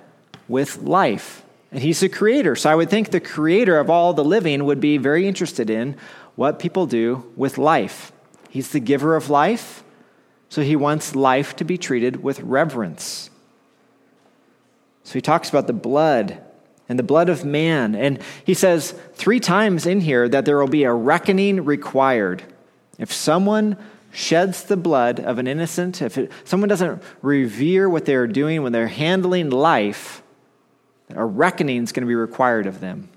[0.49, 1.43] with life.
[1.73, 2.57] And He's the creator.
[2.57, 5.97] So I would think the creator of all the living would be very interested in
[6.37, 8.13] what people do with life.
[8.49, 9.83] He's the giver of life,
[10.49, 13.31] so he wants life to be treated with reverence.
[15.03, 16.43] So he talks about the blood
[16.89, 17.95] and the blood of man.
[17.95, 22.43] And he says three times in here that there will be a reckoning required.
[22.99, 23.77] If someone
[24.13, 28.73] sheds the blood of an innocent, if it, someone doesn't revere what they're doing when
[28.73, 30.23] they're handling life,
[31.11, 33.09] a reckoning is going to be required of them.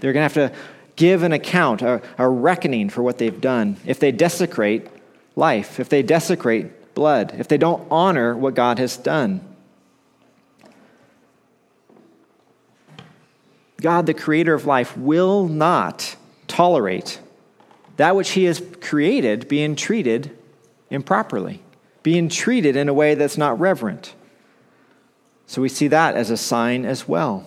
[0.00, 0.56] They're going to have to
[0.96, 3.76] give an account, a, a reckoning for what they've done.
[3.86, 4.88] If they desecrate
[5.36, 9.40] life, if they desecrate blood, if they don't honor what God has done.
[13.80, 17.20] God, the creator of life, will not tolerate
[17.96, 20.36] that which he has created being treated
[20.90, 21.62] improperly,
[22.02, 24.14] being treated in a way that's not reverent.
[25.46, 27.46] So we see that as a sign as well.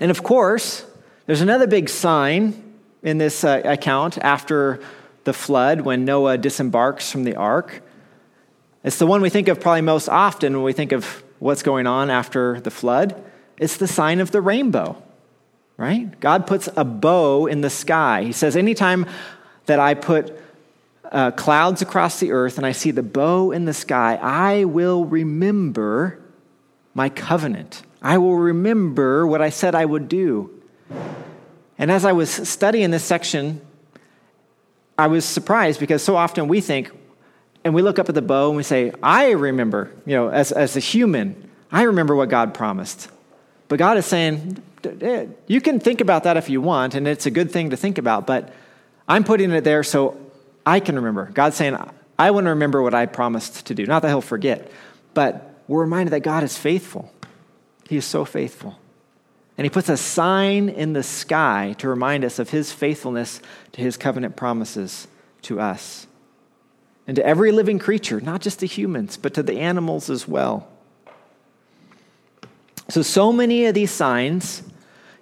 [0.00, 0.84] And of course,
[1.28, 2.54] there's another big sign
[3.02, 4.80] in this uh, account after
[5.24, 7.82] the flood when Noah disembarks from the ark.
[8.82, 11.86] It's the one we think of probably most often when we think of what's going
[11.86, 13.22] on after the flood.
[13.58, 15.02] It's the sign of the rainbow,
[15.76, 16.18] right?
[16.18, 18.22] God puts a bow in the sky.
[18.22, 19.04] He says, anytime
[19.66, 20.34] that I put
[21.12, 25.04] uh, clouds across the earth and I see the bow in the sky, I will
[25.04, 26.20] remember
[26.94, 27.82] my covenant.
[28.00, 30.57] I will remember what I said I would do.
[31.78, 33.60] And as I was studying this section,
[34.98, 36.90] I was surprised because so often we think,
[37.64, 40.50] and we look up at the bow and we say, I remember, you know, as,
[40.50, 43.08] as a human, I remember what God promised.
[43.68, 47.26] But God is saying, eh, you can think about that if you want, and it's
[47.26, 48.52] a good thing to think about, but
[49.06, 50.18] I'm putting it there so
[50.66, 51.26] I can remember.
[51.26, 51.76] God's saying,
[52.18, 53.86] I want to remember what I promised to do.
[53.86, 54.70] Not that He'll forget,
[55.14, 57.12] but we're reminded that God is faithful.
[57.88, 58.78] He is so faithful.
[59.58, 63.42] And he puts a sign in the sky to remind us of his faithfulness
[63.72, 65.08] to his covenant promises
[65.42, 66.06] to us.
[67.08, 70.68] And to every living creature, not just to humans, but to the animals as well.
[72.88, 74.62] So, so many of these signs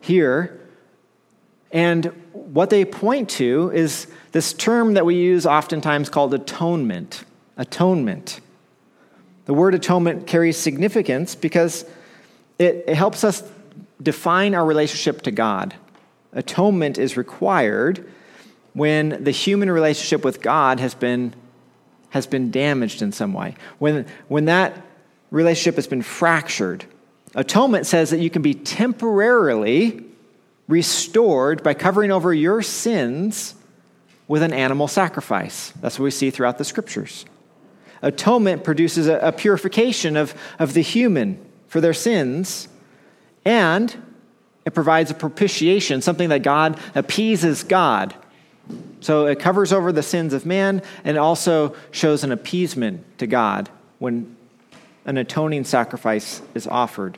[0.00, 0.60] here,
[1.72, 7.24] and what they point to is this term that we use oftentimes called atonement.
[7.56, 8.40] Atonement.
[9.46, 11.86] The word atonement carries significance because
[12.58, 13.42] it, it helps us
[14.02, 15.74] define our relationship to God.
[16.32, 18.06] Atonement is required
[18.72, 21.34] when the human relationship with God has been,
[22.10, 23.54] has been damaged in some way.
[23.78, 24.82] When, when that
[25.30, 26.84] relationship has been fractured.
[27.34, 30.04] Atonement says that you can be temporarily
[30.68, 33.54] restored by covering over your sins
[34.28, 35.72] with an animal sacrifice.
[35.80, 37.24] That's what we see throughout the scriptures.
[38.02, 42.68] Atonement produces a, a purification of, of the human for their sins,
[43.46, 43.96] and
[44.66, 48.14] it provides a propitiation, something that God appeases God.
[49.00, 53.70] So it covers over the sins of man and also shows an appeasement to God
[54.00, 54.36] when
[55.04, 57.16] an atoning sacrifice is offered.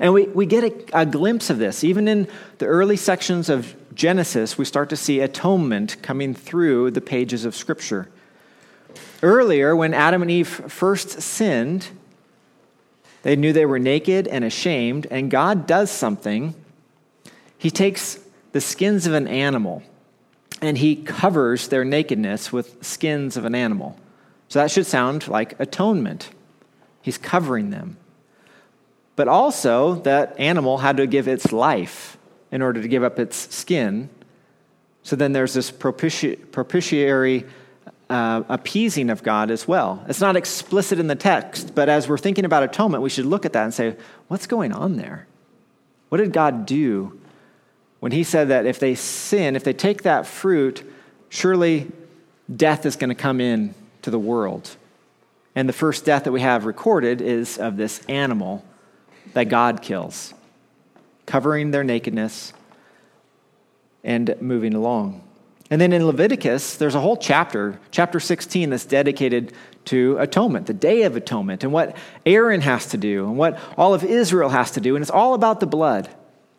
[0.00, 1.84] And we, we get a, a, glimpse of this.
[1.84, 2.26] Even in
[2.56, 7.54] the early sections of Genesis, we start to see atonement coming through the pages of
[7.54, 8.08] Scripture.
[9.22, 11.88] Earlier, when Adam and Eve first sinned,
[13.28, 16.54] they knew they were naked and ashamed, and God does something.
[17.58, 18.18] He takes
[18.52, 19.82] the skins of an animal
[20.62, 23.98] and he covers their nakedness with skins of an animal.
[24.48, 26.30] So that should sound like atonement.
[27.02, 27.98] He's covering them.
[29.14, 32.16] But also, that animal had to give its life
[32.50, 34.08] in order to give up its skin.
[35.02, 37.44] So then there's this propiti- propitiatory
[38.10, 40.04] uh, appeasing of God as well.
[40.08, 43.44] It's not explicit in the text, but as we're thinking about atonement, we should look
[43.44, 43.96] at that and say,
[44.28, 45.26] what's going on there?
[46.08, 47.20] What did God do
[48.00, 50.90] when He said that if they sin, if they take that fruit,
[51.28, 51.90] surely
[52.54, 54.76] death is going to come in to the world?
[55.54, 58.64] And the first death that we have recorded is of this animal
[59.34, 60.32] that God kills,
[61.26, 62.52] covering their nakedness
[64.02, 65.27] and moving along.
[65.70, 69.52] And then in Leviticus, there's a whole chapter, chapter 16, that's dedicated
[69.86, 73.92] to atonement, the Day of Atonement, and what Aaron has to do, and what all
[73.94, 74.96] of Israel has to do.
[74.96, 76.08] And it's all about the blood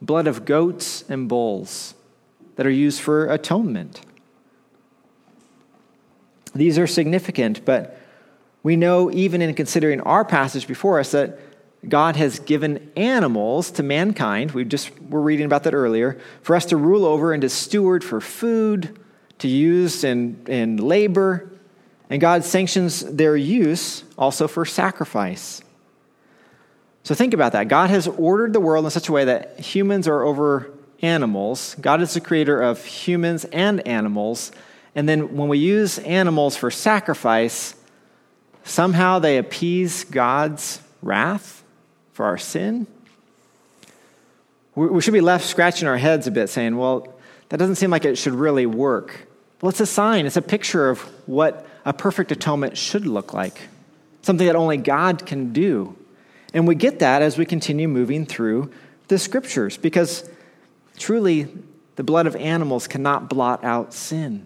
[0.01, 1.93] blood of goats and bulls
[2.55, 4.01] that are used for atonement.
[6.55, 7.99] These are significant, but
[8.63, 11.39] we know, even in considering our passage before us, that
[11.87, 14.51] God has given animals to mankind.
[14.51, 18.03] We just were reading about that earlier, for us to rule over and to steward
[18.03, 18.99] for food,
[19.39, 21.49] to use in, in labor.
[22.09, 25.61] And God sanctions their use also for sacrifice.
[27.03, 27.69] So think about that.
[27.69, 30.71] God has ordered the world in such a way that humans are over
[31.01, 31.75] animals.
[31.79, 34.51] God is the creator of humans and animals.
[34.95, 37.73] And then when we use animals for sacrifice,
[38.65, 41.58] somehow they appease God's wrath
[42.19, 42.85] for our sin.
[44.75, 47.13] We should be left scratching our heads a bit, saying, well,
[47.47, 49.25] that doesn't seem like it should really work.
[49.61, 53.69] Well, it's a sign, it's a picture of what a perfect atonement should look like,
[54.21, 55.95] something that only God can do.
[56.53, 58.69] And we get that as we continue moving through
[59.07, 60.29] the scriptures, because
[60.97, 61.47] truly,
[61.95, 64.45] the blood of animals cannot blot out sin.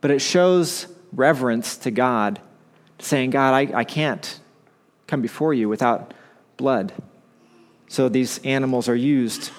[0.00, 2.40] But it shows reverence to God,
[3.00, 4.38] saying, God, I, I can't
[5.06, 6.14] come before you without
[6.56, 6.92] blood.
[7.88, 9.50] So these animals are used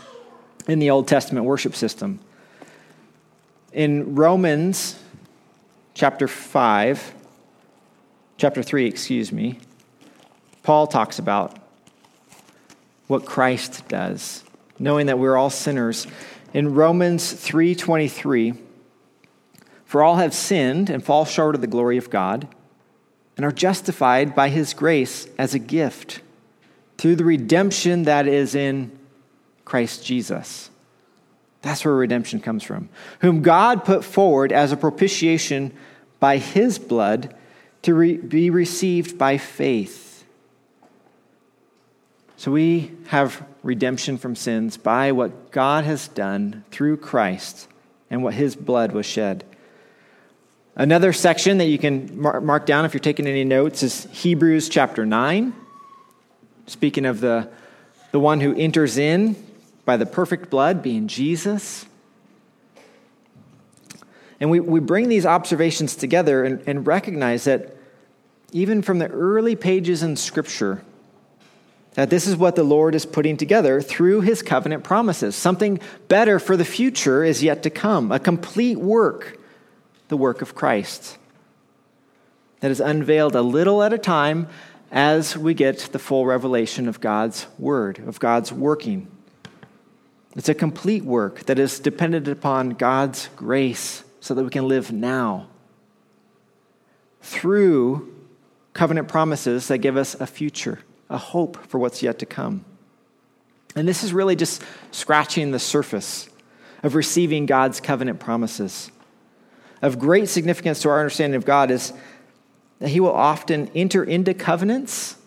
[0.67, 2.19] in the Old Testament worship system.
[3.71, 4.99] In Romans
[5.93, 7.13] chapter 5,
[8.37, 9.59] chapter 3, excuse me,
[10.63, 11.57] Paul talks about
[13.07, 14.43] what Christ does,
[14.79, 16.07] knowing that we're all sinners.
[16.53, 18.55] In Romans 3:23,
[19.85, 22.47] for all have sinned and fall short of the glory of God
[23.37, 26.21] and are justified by his grace as a gift
[26.97, 28.97] through the redemption that is in
[29.65, 30.69] Christ Jesus.
[31.61, 32.89] That's where redemption comes from.
[33.21, 35.73] Whom God put forward as a propitiation
[36.19, 37.35] by his blood
[37.81, 40.23] to re- be received by faith.
[42.37, 47.67] So we have redemption from sins by what God has done through Christ
[48.09, 49.43] and what his blood was shed.
[50.77, 55.05] Another section that you can mark down if you're taking any notes is Hebrews chapter
[55.05, 55.53] 9.
[56.67, 57.49] Speaking of the,
[58.11, 59.37] the one who enters in
[59.85, 61.85] by the perfect blood being Jesus.
[64.41, 67.77] And we, we bring these observations together and, and recognize that
[68.51, 70.83] even from the early pages in Scripture,
[71.93, 75.37] that this is what the Lord is putting together through his covenant promises.
[75.37, 79.39] Something better for the future is yet to come, a complete work,
[80.07, 81.17] the work of Christ,
[82.59, 84.47] that is unveiled a little at a time
[84.91, 89.07] as we get the full revelation of God's word, of God's working.
[90.35, 94.91] It's a complete work that is dependent upon God's grace so that we can live
[94.91, 95.47] now.
[97.21, 98.13] Through
[98.73, 100.79] covenant promises that give us a future,
[101.09, 102.65] a hope for what's yet to come.
[103.75, 106.29] And this is really just scratching the surface
[106.83, 108.91] of receiving God's covenant promises.
[109.81, 111.93] Of great significance to our understanding of God is
[112.79, 115.17] that He will often enter into covenants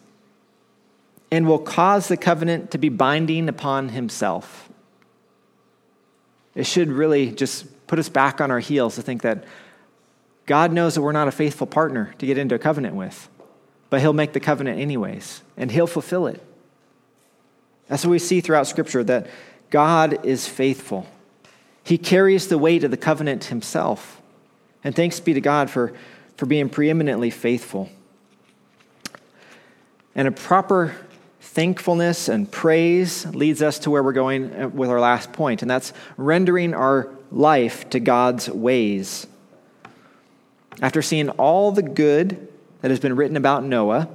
[1.30, 4.68] and will cause the covenant to be binding upon Himself.
[6.54, 9.44] It should really just put us back on our heels to think that
[10.46, 13.28] God knows that we're not a faithful partner to get into a covenant with,
[13.90, 16.42] but He'll make the covenant anyways, and He'll fulfill it.
[17.86, 19.28] That's what we see throughout Scripture that
[19.70, 21.06] God is faithful.
[21.84, 24.17] He carries the weight of the covenant Himself.
[24.88, 25.92] And thanks be to God for,
[26.38, 27.90] for being preeminently faithful.
[30.14, 30.96] And a proper
[31.42, 35.70] thankfulness and praise leads us to where we're going uh, with our last point, and
[35.70, 39.26] that's rendering our life to God's ways.
[40.80, 42.48] After seeing all the good
[42.80, 44.08] that has been written about Noah,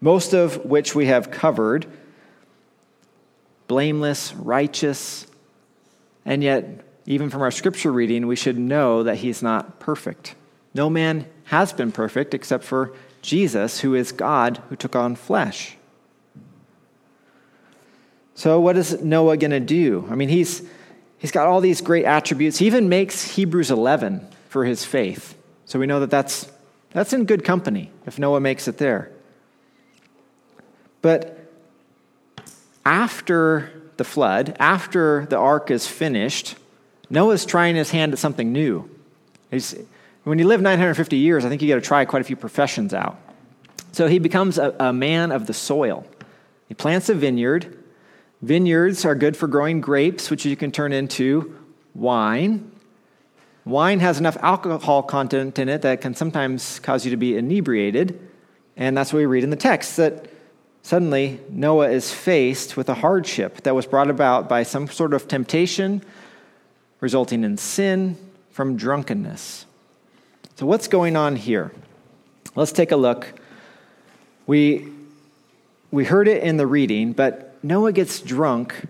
[0.00, 1.86] most of which we have covered,
[3.68, 5.28] blameless, righteous,
[6.24, 10.34] and yet, even from our scripture reading, we should know that he's not perfect.
[10.74, 15.76] No man has been perfect except for Jesus, who is God who took on flesh.
[18.34, 20.06] So, what is Noah going to do?
[20.10, 20.62] I mean, he's,
[21.18, 22.58] he's got all these great attributes.
[22.58, 25.36] He even makes Hebrews 11 for his faith.
[25.66, 26.50] So, we know that that's,
[26.90, 29.12] that's in good company if Noah makes it there.
[31.02, 31.38] But
[32.84, 36.56] after the flood, after the ark is finished,
[37.12, 38.88] Noah's trying his hand at something new.
[39.50, 39.76] He's,
[40.24, 42.94] when you live 950 years, I think you got to try quite a few professions
[42.94, 43.18] out.
[43.92, 46.06] So he becomes a, a man of the soil.
[46.68, 47.78] He plants a vineyard.
[48.40, 51.54] Vineyards are good for growing grapes, which you can turn into
[51.94, 52.72] wine.
[53.66, 58.18] Wine has enough alcohol content in it that can sometimes cause you to be inebriated.
[58.74, 60.30] And that's what we read in the text that
[60.80, 65.28] suddenly Noah is faced with a hardship that was brought about by some sort of
[65.28, 66.02] temptation
[67.02, 68.16] resulting in sin
[68.52, 69.66] from drunkenness.
[70.54, 71.72] So, what's going on here?
[72.54, 73.34] Let's take a look.
[74.46, 74.88] We,
[75.90, 78.86] we heard it in the reading, but Noah gets drunk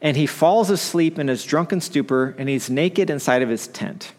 [0.00, 4.12] and he falls asleep in his drunken stupor and he's naked inside of his tent.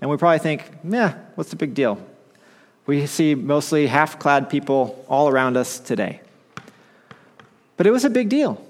[0.00, 1.98] And we probably think, yeah, what's the big deal?
[2.86, 6.20] We see mostly half clad people all around us today.
[7.76, 8.64] But it was a big deal.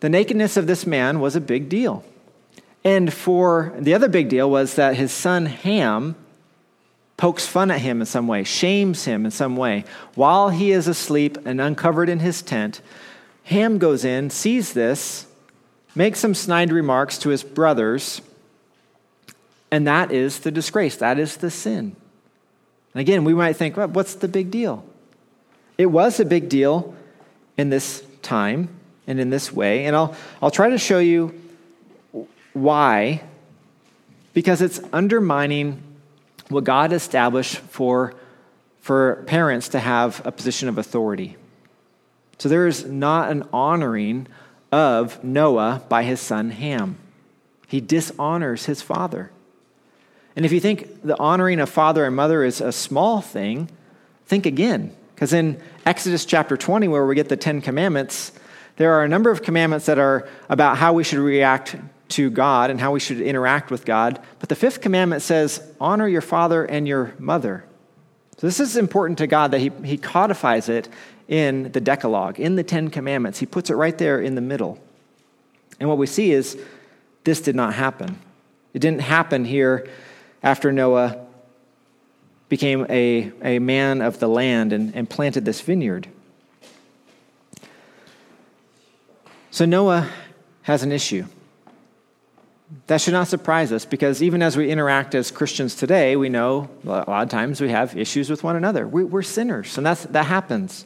[0.00, 2.04] The nakedness of this man was a big deal.
[2.84, 6.16] And for the other big deal was that his son Ham
[7.16, 9.84] pokes fun at him in some way, shames him in some way.
[10.14, 12.80] While he is asleep and uncovered in his tent,
[13.44, 15.26] Ham goes in, sees this,
[15.94, 18.20] makes some snide remarks to his brothers,
[19.70, 20.96] and that is the disgrace.
[20.96, 21.96] That is the sin.
[22.92, 24.84] And again, we might think, well, what's the big deal?
[25.78, 26.94] It was a big deal
[27.56, 28.68] in this time
[29.06, 31.40] and in this way, and I'll, I'll try to show you
[32.54, 33.22] why,
[34.32, 35.82] because it's undermining
[36.48, 38.14] what God established for,
[38.80, 41.36] for parents to have a position of authority.
[42.38, 44.26] So there is not an honoring
[44.72, 46.96] of Noah by his son Ham.
[47.68, 49.30] He dishonors his father.
[50.36, 53.68] And if you think the honoring of father and mother is a small thing,
[54.26, 54.94] think again.
[55.14, 58.32] Because in Exodus chapter 20, where we get the Ten Commandments,
[58.76, 61.76] there are a number of commandments that are about how we should react
[62.08, 64.20] to God and how we should interact with God.
[64.38, 67.64] But the fifth commandment says, honor your father and your mother.
[68.38, 70.88] So this is important to God that He, he codifies it
[71.28, 73.38] in the Decalogue, in the Ten Commandments.
[73.38, 74.78] He puts it right there in the middle.
[75.80, 76.58] And what we see is
[77.24, 78.18] this did not happen.
[78.74, 79.88] It didn't happen here
[80.42, 81.24] after Noah
[82.48, 86.08] became a, a man of the land and, and planted this vineyard.
[89.50, 90.10] So Noah
[90.62, 91.24] has an issue.
[92.86, 96.68] That should not surprise us because even as we interact as Christians today, we know
[96.84, 98.86] a lot of times we have issues with one another.
[98.86, 100.84] We, are sinners, and that's, that happens.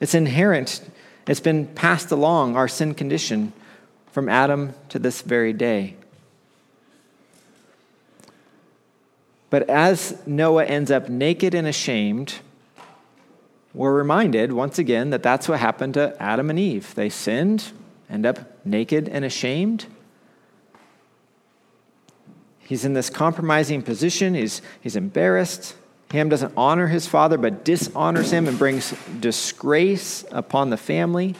[0.00, 0.88] It's inherent,
[1.28, 3.52] it's been passed along, our sin condition,
[4.10, 5.96] from Adam to this very day.
[9.48, 12.36] But as Noah ends up naked and ashamed,
[13.74, 16.94] we're reminded once again that that's what happened to Adam and Eve.
[16.94, 17.70] They sinned,
[18.10, 19.86] end up naked and ashamed.
[22.64, 24.34] He's in this compromising position.
[24.34, 25.74] He's, he's embarrassed.
[26.10, 31.34] Ham doesn't honor his father, but dishonors him and brings disgrace upon the family.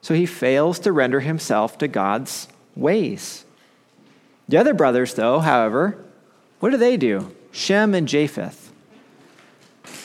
[0.00, 3.44] So he fails to render himself to God's ways.
[4.48, 5.98] The other brothers, though, however,
[6.60, 7.34] what do they do?
[7.52, 8.72] Shem and Japheth.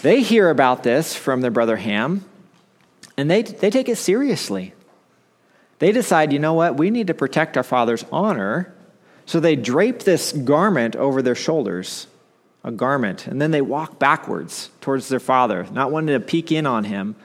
[0.01, 2.25] they hear about this from their brother Ham,
[3.15, 4.73] and they, they take it seriously.
[5.79, 8.73] They decide, you know what, we need to protect our father's honor.
[9.25, 12.07] So they drape this garment over their shoulders,
[12.63, 16.65] a garment, and then they walk backwards towards their father, not wanting to peek in
[16.65, 17.15] on him.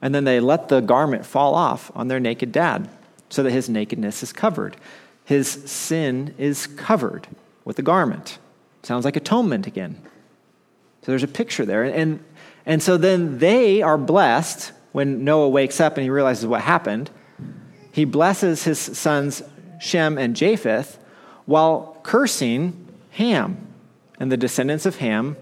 [0.00, 2.88] And then they let the garment fall off on their naked dad
[3.28, 4.76] so that his nakedness is covered.
[5.24, 7.28] His sin is covered
[7.64, 8.38] with the garment.
[8.82, 9.96] Sounds like atonement again.
[11.02, 11.84] So there's a picture there.
[11.84, 12.22] And,
[12.66, 17.10] and so then they are blessed when Noah wakes up and he realizes what happened
[17.92, 19.42] he blesses his sons
[19.78, 20.98] Shem and Japheth
[21.46, 23.66] while cursing Ham
[24.18, 25.36] and the descendants of Ham,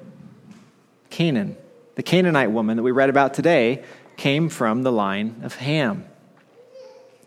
[1.10, 1.56] Canaan.
[1.96, 3.84] The Canaanite woman that we read about today
[4.16, 6.04] came from the line of Ham.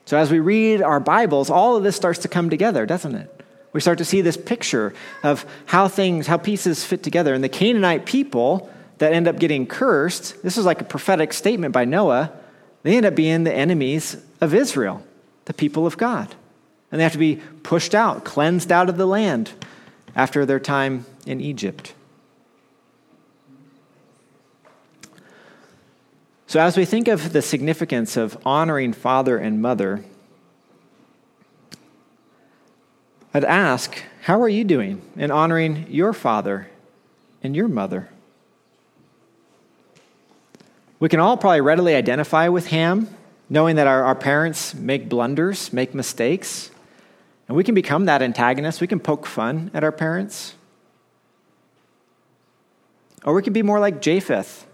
[0.06, 3.42] So as we read our Bibles, all of this starts to come together, doesn't it?
[3.72, 4.94] We start to see this picture
[5.24, 7.34] of how things, how pieces fit together.
[7.34, 8.70] And the Canaanite people
[9.00, 12.32] that end up getting cursed, this is like a prophetic statement by Noah,
[12.84, 15.04] they end up being the enemies of Israel
[15.46, 16.36] the people of God.
[16.94, 19.52] And they have to be pushed out, cleansed out of the land
[20.16, 21.96] after their time in Egypt.
[26.46, 30.06] So, as we think of the significance of honoring father and mother,
[33.34, 36.70] I'd ask, how are you doing in honoring your father
[37.42, 38.10] and your mother?
[41.00, 43.08] We can all probably readily identify with Ham
[43.50, 46.70] knowing that our, our parents make blunders, make mistakes,
[47.54, 48.82] and we can become that antagonist.
[48.82, 50.56] We can poke fun at our parents.
[53.24, 54.66] Or we can be more like Japheth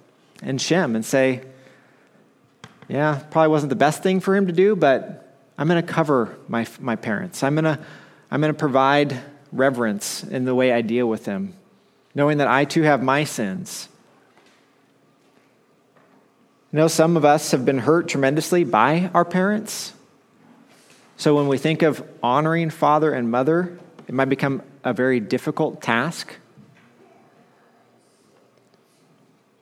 [0.42, 1.42] and Shem and say,
[2.88, 6.38] yeah, probably wasn't the best thing for him to do, but I'm going to cover
[6.48, 7.44] my, my parents.
[7.44, 7.84] I'm going to
[8.32, 9.20] I'm going to provide
[9.52, 11.56] reverence in the way I deal with them,
[12.16, 13.90] knowing that I too have my sins.
[16.72, 19.92] You know, some of us have been hurt tremendously by our parents.
[21.20, 25.82] So when we think of honoring father and mother, it might become a very difficult
[25.82, 26.38] task.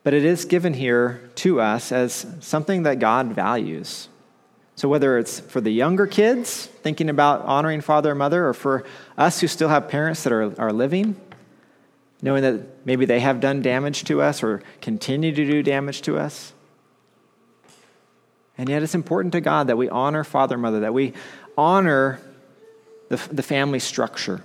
[0.04, 4.08] But it is given here to us as something that God values.
[4.76, 8.84] So, whether it's for the younger kids thinking about honoring father and mother, or for
[9.16, 11.20] us who still have parents that are, are living,
[12.22, 16.18] knowing that maybe they have done damage to us or continue to do damage to
[16.18, 16.52] us,
[18.58, 21.12] and yet, it's important to God that we honor father and mother, that we
[21.58, 22.20] honor
[23.08, 24.42] the, the family structure.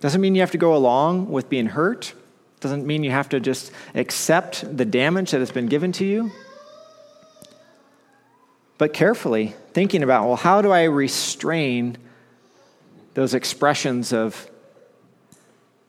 [0.00, 2.14] Doesn't mean you have to go along with being hurt,
[2.60, 6.30] doesn't mean you have to just accept the damage that has been given to you.
[8.78, 11.98] But carefully thinking about, well, how do I restrain
[13.14, 14.48] those expressions of,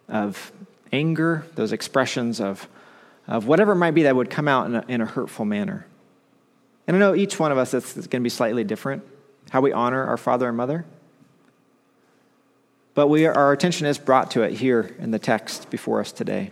[0.07, 0.51] of
[0.91, 2.67] anger, those expressions of,
[3.27, 5.87] of whatever it might be that would come out in a, in a hurtful manner?
[6.87, 9.03] And I know each one of us is going to be slightly different,
[9.49, 10.85] how we honor our father and mother.
[12.93, 16.51] But we, our attention is brought to it here in the text before us today.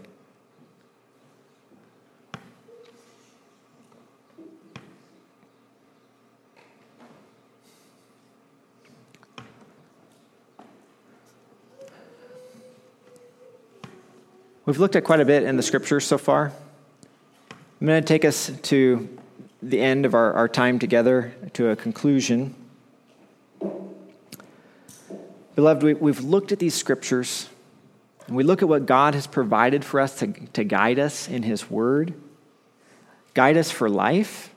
[14.65, 16.53] We've looked at quite a bit in the scriptures so far.
[17.81, 19.09] I'm going to take us to
[19.61, 22.55] the end of our, our time together to a conclusion.
[25.55, 27.49] Beloved, we, we've looked at these scriptures
[28.27, 31.43] and we look at what God has provided for us to, to guide us in
[31.43, 32.13] His Word,
[33.33, 34.49] guide us for life.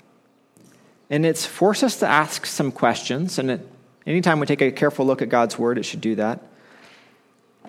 [1.11, 3.39] And it's forced us to ask some questions.
[3.39, 3.69] And it,
[4.07, 6.41] anytime we take a careful look at God's Word, it should do that.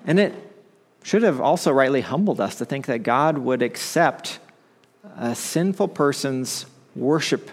[0.06, 0.34] And it
[1.04, 4.40] should have also rightly humbled us to think that God would accept
[5.18, 6.66] a sinful person's
[6.96, 7.50] worship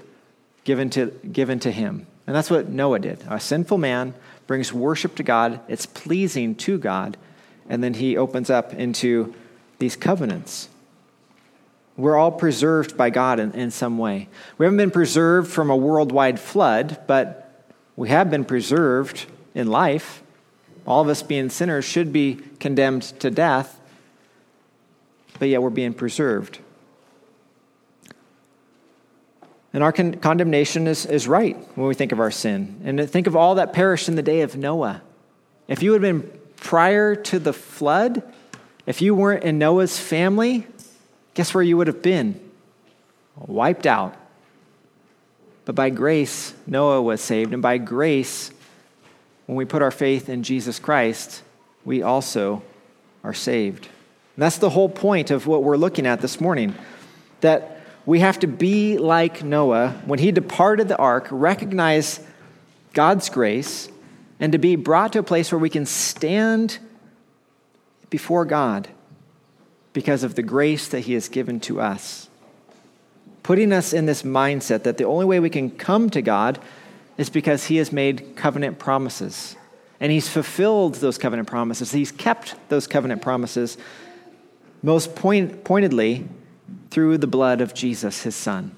[0.64, 2.07] given to, given to him.
[2.27, 3.22] And that's what Noah did.
[3.29, 4.14] A sinful man
[4.47, 7.16] brings worship to God, it's pleasing to God,
[7.68, 9.35] and then he opens up into
[9.79, 10.68] these covenants.
[11.97, 14.29] We're all preserved by God in, in some way.
[14.59, 20.22] We haven't been preserved from a worldwide flood, but we have been preserved in life.
[20.87, 23.81] All of us being sinners should be condemned to death,
[25.39, 26.59] but yet we're being preserved.
[29.75, 32.81] And our con- condemnation is, is right when we think of our sin.
[32.85, 35.03] And think of all that perished in the day of Noah.
[35.66, 38.22] If you had been prior to the flood,
[38.87, 40.64] if you weren't in Noah's family,
[41.35, 42.41] guess where you would have been?
[43.37, 44.14] Wiped out.
[45.64, 47.53] But by grace, Noah was saved.
[47.53, 48.53] And by grace,
[49.47, 51.43] when we put our faith in Jesus Christ,
[51.85, 52.62] we also
[53.25, 53.87] are saved.
[54.37, 56.75] And that's the whole point of what we're looking at this morning
[57.41, 57.74] that
[58.07, 62.20] we have to be like Noah when he departed the ark, recognize
[62.92, 63.88] God's grace,
[64.38, 66.78] and to be brought to a place where we can stand
[68.11, 68.88] before God
[69.92, 72.28] because of the grace that he has given to us.
[73.42, 76.59] Putting us in this mindset that the only way we can come to God
[77.16, 79.57] is because he has made covenant promises.
[80.00, 81.92] And he's fulfilled those covenant promises.
[81.92, 83.78] He's kept those covenant promises
[84.84, 86.28] most point, pointedly
[86.95, 88.70] through the blood of Jesus, his son.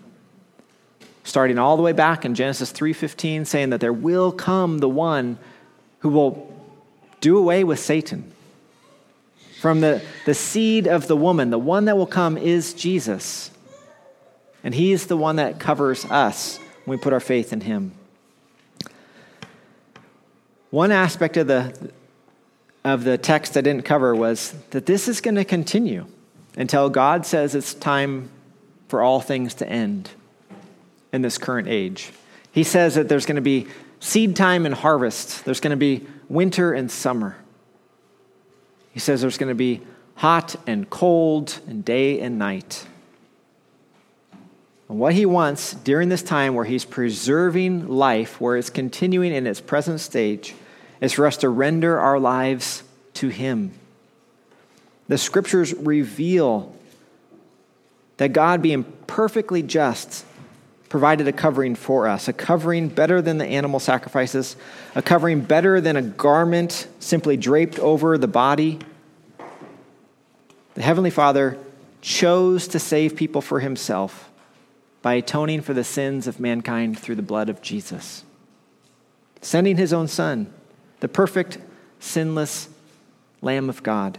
[1.22, 5.36] Starting all the way back in Genesis 3:15 saying that there will come the one
[5.98, 6.50] who will
[7.20, 8.32] do away with Satan.
[9.60, 13.50] From the, the seed of the woman, the one that will come is Jesus.
[14.64, 17.92] And he is the one that covers us when we put our faith in him.
[20.70, 21.90] One aspect of the,
[22.82, 26.06] of the text I didn't cover was that this is going to continue
[26.56, 28.30] until God says it's time
[28.88, 30.10] for all things to end
[31.12, 32.12] in this current age.
[32.50, 33.66] He says that there's going to be
[34.00, 37.36] seed time and harvest, there's going to be winter and summer.
[38.92, 39.82] He says there's going to be
[40.14, 42.86] hot and cold and day and night.
[44.88, 49.46] And what he wants during this time where he's preserving life, where it's continuing in
[49.46, 50.54] its present stage,
[51.00, 52.82] is for us to render our lives
[53.14, 53.72] to him.
[55.08, 56.74] The scriptures reveal
[58.16, 60.24] that God, being perfectly just,
[60.88, 64.56] provided a covering for us, a covering better than the animal sacrifices,
[64.94, 68.78] a covering better than a garment simply draped over the body.
[70.74, 71.58] The Heavenly Father
[72.00, 74.30] chose to save people for himself
[75.02, 78.24] by atoning for the sins of mankind through the blood of Jesus,
[79.40, 80.52] sending his own Son,
[81.00, 81.58] the perfect,
[82.00, 82.68] sinless
[83.42, 84.18] Lamb of God,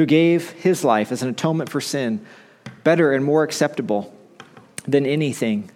[0.00, 2.24] who gave his life as an atonement for sin,
[2.84, 4.16] better and more acceptable
[4.88, 5.70] than anything,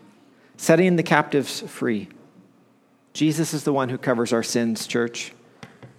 [0.56, 2.08] setting the captives free.
[3.12, 5.34] Jesus is the one who covers our sins, church,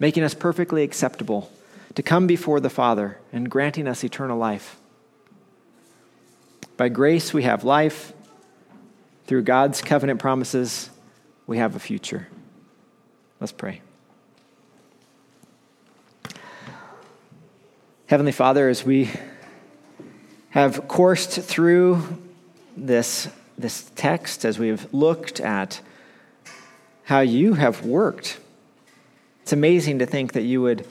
[0.00, 1.52] making us perfectly acceptable
[1.94, 4.76] to come before the Father and granting us eternal life.
[6.76, 8.12] By grace, we have life.
[9.28, 10.90] Through God's covenant promises,
[11.46, 12.26] we have a future.
[13.38, 13.82] Let's pray.
[18.08, 19.10] Heavenly Father, as we
[20.50, 22.04] have coursed through
[22.76, 23.26] this,
[23.58, 25.80] this text, as we've looked at
[27.02, 28.38] how you have worked,
[29.42, 30.86] it's amazing to think that you would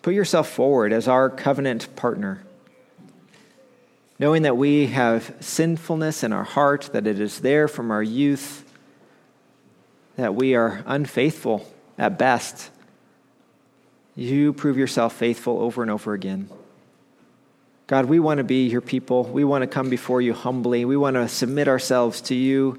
[0.00, 2.42] put yourself forward as our covenant partner,
[4.18, 8.64] knowing that we have sinfulness in our heart, that it is there from our youth,
[10.16, 12.70] that we are unfaithful at best
[14.20, 16.50] you prove yourself faithful over and over again.
[17.86, 19.24] God, we want to be your people.
[19.24, 20.84] We want to come before you humbly.
[20.84, 22.78] We want to submit ourselves to you.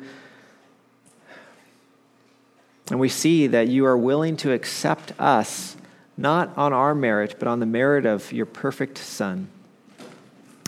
[2.90, 5.76] And we see that you are willing to accept us,
[6.16, 9.50] not on our merit, but on the merit of your perfect Son.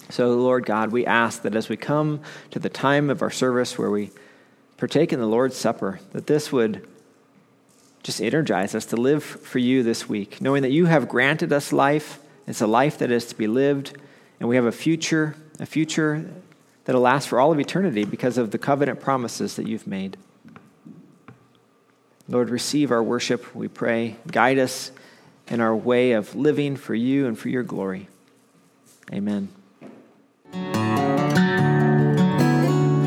[0.09, 2.21] So, Lord God, we ask that as we come
[2.51, 4.11] to the time of our service where we
[4.77, 6.87] partake in the Lord's Supper, that this would
[8.03, 11.71] just energize us to live for you this week, knowing that you have granted us
[11.71, 12.19] life.
[12.45, 13.97] It's a life that is to be lived,
[14.39, 16.29] and we have a future, a future
[16.83, 20.17] that'll last for all of eternity because of the covenant promises that you've made.
[22.27, 24.17] Lord, receive our worship, we pray.
[24.27, 24.91] Guide us
[25.47, 28.09] in our way of living for you and for your glory.
[29.11, 29.49] Amen.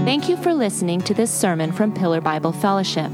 [0.04, 3.10] Thank you for listening to this sermon from Pillar Bible Fellowship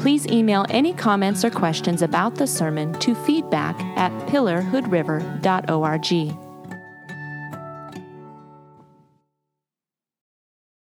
[0.00, 6.49] please email any comments or questions about the sermon to feedback at pillarhoodriver.org.